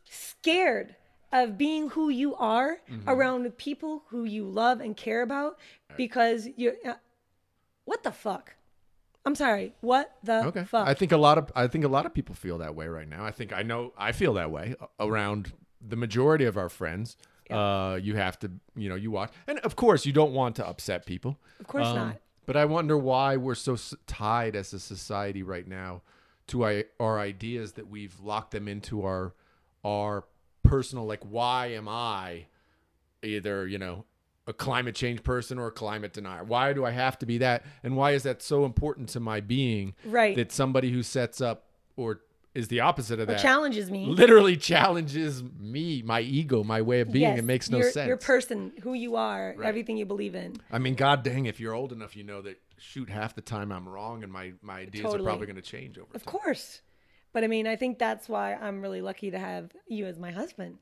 scared 0.09 0.95
of 1.33 1.59
being 1.59 1.91
who 1.91 2.09
you 2.09 2.35
are 2.37 2.81
Mm-hmm. 2.91 3.09
around 3.09 3.51
people 3.59 4.03
who 4.09 4.25
you 4.25 4.45
love 4.45 4.81
and 4.81 4.97
care 4.97 5.23
about 5.23 5.59
because 5.97 6.49
you're. 6.57 6.75
Uh, 6.85 6.95
what 7.85 8.03
the 8.03 8.13
fuck? 8.13 8.55
I'm 9.25 9.35
sorry. 9.35 9.75
What 9.81 10.17
the 10.23 10.45
okay, 10.47 10.65
fuck? 10.65 10.87
I 10.89 10.95
think 10.95 11.13
a 11.13 11.17
lot 11.19 11.37
of 11.39 11.51
I 11.55 11.67
think 11.67 11.85
a 11.85 11.89
lot 11.89 12.07
of 12.07 12.15
people 12.15 12.35
feel 12.35 12.59
that 12.59 12.75
way 12.75 12.87
right 12.89 13.09
now. 13.09 13.25
I 13.25 13.31
think 13.31 13.53
I 13.53 13.63
know 13.63 13.93
I 13.99 14.13
feel 14.13 14.35
that 14.35 14.51
way 14.51 14.75
around 14.99 15.53
the 15.87 15.97
majority 15.97 16.45
of 16.45 16.57
our 16.57 16.69
friends. 16.69 17.17
Uh, 17.51 17.99
you 18.03 18.15
have 18.17 18.39
to, 18.41 18.51
you 18.77 18.91
know, 18.91 18.95
you 18.95 19.11
watch, 19.11 19.33
and 19.47 19.59
of 19.61 19.75
course, 19.75 20.05
you 20.05 20.13
don't 20.13 20.33
want 20.35 20.55
to 20.57 20.67
upset 20.67 21.07
people. 21.07 21.39
of 21.61 21.67
course 21.67 21.87
Um, 21.87 21.97
not. 21.97 22.17
But 22.45 22.57
I 22.59 22.65
wonder 22.67 22.97
why 22.97 23.37
we're 23.39 23.55
so 23.55 23.73
s- 23.75 23.95
tied 24.07 24.55
as 24.57 24.73
a 24.75 24.79
society 24.79 25.43
right 25.43 25.67
now 25.67 26.03
to 26.49 26.65
our, 26.65 26.85
our 27.01 27.19
ideas 27.19 27.73
that 27.73 27.89
we've 27.89 28.19
locked 28.21 28.51
them 28.53 28.69
into 28.69 29.03
our 29.05 29.33
our 29.85 30.25
personal 30.69 31.07
like 31.07 31.23
why 31.25 31.69
am 31.69 31.89
I 31.89 32.47
either, 33.23 33.67
you 33.67 33.79
know, 33.79 34.05
a 34.47 34.53
climate 34.53 34.95
change 34.95 35.23
person 35.23 35.59
or 35.59 35.67
a 35.67 35.73
climate 35.73 36.13
denier? 36.13 36.45
Why 36.45 36.73
do 36.73 36.85
I 36.85 36.91
have 36.91 37.19
to 37.21 37.27
be 37.27 37.39
that? 37.39 37.65
And 37.83 37.97
why 37.97 38.13
is 38.13 38.23
that 38.23 38.43
so 38.43 38.65
important 38.65 39.09
to 39.11 39.21
my 39.21 39.41
being 39.41 39.95
Right. 40.05 40.37
that 40.37 40.53
somebody 40.53 40.91
who 40.91 41.03
sets 41.03 41.41
up 41.41 41.65
or 41.97 42.21
is 42.55 42.69
the 42.69 42.81
opposite 42.81 43.21
of 43.21 43.29
Or 43.29 43.33
that 43.33 43.41
challenges 43.43 43.91
me. 43.91 44.07
literally 44.07 44.57
challenges 44.57 45.43
me, 45.59 46.03
my 46.03 46.21
ego, 46.21 46.65
my 46.65 46.81
way 46.83 47.01
of 47.01 47.13
being. 47.13 47.31
Yes, 47.31 47.39
it 47.39 47.45
makes 47.45 47.71
no 47.71 47.79
your, 47.79 47.91
sense. 47.91 48.09
Your 48.09 48.17
person, 48.17 48.73
who 48.83 48.95
you 48.95 49.17
are, 49.17 49.55
Right. 49.57 49.69
everything 49.69 49.97
you 49.97 50.07
believe 50.07 50.35
in. 50.35 50.57
I 50.71 50.79
mean, 50.79 50.95
god 50.95 51.23
dang, 51.23 51.47
if 51.47 51.61
you're 51.61 51.75
old 51.75 51.93
enough, 51.93 52.17
you 52.17 52.25
know 52.25 52.41
that 52.43 52.59
shoot 52.79 53.11
half 53.11 53.35
the 53.35 53.43
time 53.43 53.71
I'm 53.71 53.89
wrong 53.89 54.23
and 54.23 54.33
my, 54.33 54.55
my 54.63 54.81
ideas 54.81 55.13
are 55.15 55.19
probably 55.23 55.47
going 55.47 55.57
to 55.57 55.63
change 55.63 55.99
over 55.99 56.07
Of 56.15 56.25
time. 56.25 56.35
Of 56.35 56.41
course. 56.41 56.81
But 57.39 57.45
I 57.45 57.47
mean, 57.47 57.69
I 57.69 57.77
think 57.77 58.01
that's 58.01 58.29
why 58.29 58.55
I'm 58.55 58.83
really 58.83 59.01
lucky 59.01 59.31
to 59.31 59.39
have 59.39 59.71
you 59.87 60.07
as 60.07 60.19
my 60.19 60.33
husband 60.33 60.79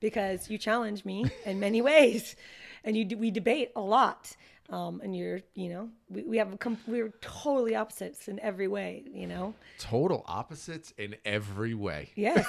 because 0.00 0.50
you 0.50 0.58
challenge 0.58 1.06
me 1.06 1.24
in 1.46 1.58
many 1.66 1.80
ways 1.80 2.36
and 2.84 2.94
you 2.94 3.16
we 3.16 3.30
debate 3.30 3.72
a 3.74 3.80
lot. 3.80 4.36
Um, 4.68 5.00
and 5.02 5.16
you're, 5.16 5.40
you 5.54 5.70
know, 5.70 5.88
we, 6.10 6.24
we 6.24 6.36
have 6.36 6.52
a 6.52 6.76
we're 6.86 7.08
totally 7.22 7.74
opposites 7.74 8.28
in 8.28 8.38
every 8.40 8.68
way, 8.68 9.04
you 9.10 9.26
know? 9.26 9.54
Total 9.78 10.22
opposites 10.28 10.92
in 10.98 11.16
every 11.24 11.72
way. 11.72 12.10
Yes. 12.16 12.46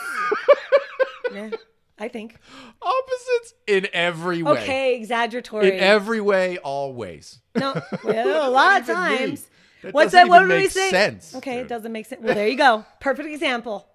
yeah, 1.34 1.52
I 1.98 2.10
think. 2.10 2.38
Opposites 2.82 3.54
in 3.68 3.88
every 3.94 4.44
way. 4.44 4.64
Okay, 4.64 4.96
exaggeratory. 4.98 5.78
In 5.78 5.80
every 5.80 6.20
way, 6.20 6.58
always. 6.58 7.40
no, 7.56 7.82
well, 8.04 8.50
a 8.50 8.52
lot 8.52 8.82
of 8.82 8.88
times. 8.88 9.47
That 9.82 9.94
What's 9.94 10.12
that? 10.14 10.28
What 10.28 10.40
do 10.40 10.48
we 10.50 10.68
say? 10.68 10.90
sense, 10.90 11.36
Okay, 11.36 11.60
it 11.60 11.68
doesn't 11.68 11.92
make 11.92 12.06
sense. 12.06 12.22
Well, 12.22 12.36
there 12.36 12.48
you 12.48 12.58
go. 12.58 12.86
Perfect 13.00 13.30
example. 13.30 13.88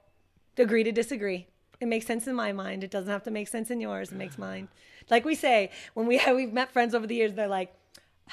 Agree 0.56 0.84
to 0.84 0.92
disagree. 0.92 1.46
It 1.80 1.88
makes 1.88 2.06
sense 2.06 2.26
in 2.26 2.34
my 2.34 2.52
mind. 2.52 2.84
It 2.84 2.90
doesn't 2.90 3.10
have 3.10 3.24
to 3.24 3.30
make 3.30 3.48
sense 3.48 3.70
in 3.70 3.80
yours. 3.80 4.12
It 4.12 4.16
makes 4.16 4.38
mine. 4.38 4.68
Like 5.10 5.24
we 5.24 5.34
say, 5.34 5.70
when 5.94 6.06
we 6.06 6.16
have, 6.22 6.36
we've 6.36 6.52
met 6.52 6.70
friends 6.72 6.94
over 6.94 7.06
the 7.06 7.14
years, 7.14 7.34
they're 7.34 7.48
like, 7.48 7.74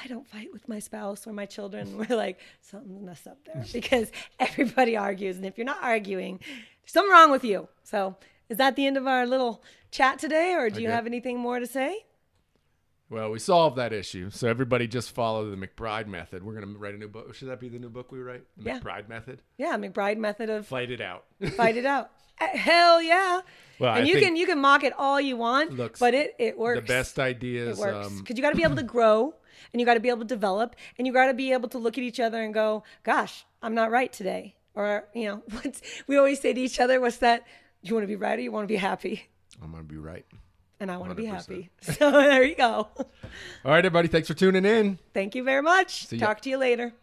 I 0.01 0.07
don't 0.07 0.27
fight 0.27 0.49
with 0.53 0.67
my 0.69 0.79
spouse 0.79 1.25
or 1.25 1.33
my 1.33 1.45
children. 1.45 1.97
We're 2.09 2.15
like, 2.15 2.39
something's 2.61 3.01
messed 3.01 3.27
up 3.27 3.39
there 3.45 3.65
because 3.73 4.11
everybody 4.39 4.95
argues. 4.95 5.37
And 5.37 5.45
if 5.45 5.57
you're 5.57 5.65
not 5.65 5.79
arguing, 5.81 6.39
there's 6.39 6.93
something 6.93 7.11
wrong 7.11 7.31
with 7.31 7.43
you. 7.43 7.67
So 7.83 8.15
is 8.49 8.57
that 8.57 8.75
the 8.75 8.85
end 8.85 8.97
of 8.97 9.07
our 9.07 9.25
little 9.25 9.63
chat 9.91 10.19
today? 10.19 10.53
Or 10.53 10.69
do 10.69 10.81
you 10.81 10.89
have 10.89 11.05
anything 11.05 11.39
more 11.39 11.59
to 11.59 11.67
say? 11.67 12.05
Well, 13.09 13.31
we 13.31 13.39
solved 13.39 13.77
that 13.77 13.91
issue. 13.91 14.29
So 14.29 14.47
everybody 14.47 14.87
just 14.87 15.11
follow 15.11 15.49
the 15.49 15.55
McBride 15.57 16.05
method. 16.07 16.43
We're 16.43 16.53
going 16.53 16.71
to 16.73 16.77
write 16.79 16.93
a 16.93 16.97
new 16.97 17.07
book. 17.07 17.33
Should 17.33 17.47
that 17.49 17.59
be 17.59 17.67
the 17.69 17.79
new 17.79 17.89
book 17.89 18.11
we 18.11 18.19
write? 18.19 18.43
The 18.57 18.65
Yeah. 18.65 18.79
McBride 18.79 19.09
method? 19.09 19.41
Yeah, 19.57 19.75
McBride 19.77 20.17
method 20.17 20.49
of 20.49 20.67
Fight 20.67 20.91
it 20.91 21.01
out. 21.01 21.25
fight 21.57 21.75
it 21.77 21.85
out. 21.85 22.11
Uh, 22.39 22.47
Hell 22.55 23.01
yeah. 23.01 23.41
Well, 23.79 23.95
and 23.95 24.05
I 24.05 24.07
you 24.07 24.19
can 24.19 24.35
you 24.35 24.45
can 24.45 24.59
mock 24.59 24.83
it 24.83 24.93
all 24.97 25.19
you 25.19 25.35
want, 25.37 25.73
Looks- 25.75 25.99
but 25.99 26.13
it 26.13 26.35
it 26.39 26.57
works. 26.57 26.79
the 26.81 26.85
best 26.87 27.17
It 27.17 27.21
ideas. 27.23 27.77
works 27.79 28.07
Um, 28.07 28.19
because 28.19 28.37
you 28.37 28.41
got 28.43 28.51
to 28.51 28.55
be 28.57 28.63
able 28.63 28.75
to 28.77 28.83
grow, 28.97 29.33
and 29.73 29.79
you 29.79 29.85
got 29.85 29.95
to 29.95 29.99
be 29.99 30.09
able 30.09 30.19
to 30.19 30.25
develop, 30.25 30.75
and 30.97 31.05
you 31.07 31.11
got 31.13 31.27
to 31.27 31.33
be 31.33 31.51
able 31.53 31.67
to 31.69 31.77
look 31.77 31.97
at 31.97 32.03
each 32.03 32.19
other 32.19 32.41
and 32.41 32.53
go, 32.53 32.83
"Gosh, 33.03 33.45
I'm 33.61 33.73
not 33.75 33.89
right 33.91 34.11
today," 34.13 34.55
or 34.75 35.05
you 35.13 35.27
know, 35.27 35.43
we 36.07 36.17
always 36.17 36.39
say 36.39 36.53
to 36.53 36.61
each 36.61 36.79
other, 36.79 37.01
"What's 37.01 37.17
that? 37.17 37.43
You 37.81 37.93
want 37.95 38.03
to 38.03 38.07
be 38.07 38.15
right 38.15 38.37
or 38.39 38.41
you 38.41 38.51
want 38.53 38.63
to 38.65 38.71
be 38.73 38.77
happy?" 38.77 39.27
I'm 39.61 39.71
going 39.71 39.83
to 39.83 39.89
be 39.89 39.97
right. 39.97 40.25
And 40.79 40.89
I 40.89 40.97
want 40.97 41.11
to 41.11 41.15
be 41.15 41.25
happy. 41.25 41.69
So 41.81 42.11
there 42.11 42.43
you 42.43 42.55
go. 42.55 42.87
All 42.97 43.05
right, 43.65 43.79
everybody. 43.79 44.07
Thanks 44.07 44.27
for 44.27 44.33
tuning 44.33 44.65
in. 44.65 44.97
Thank 45.13 45.35
you 45.35 45.43
very 45.43 45.61
much. 45.61 46.11
ya. 46.11 46.25
Talk 46.25 46.41
to 46.41 46.49
you 46.49 46.57
later. 46.57 46.93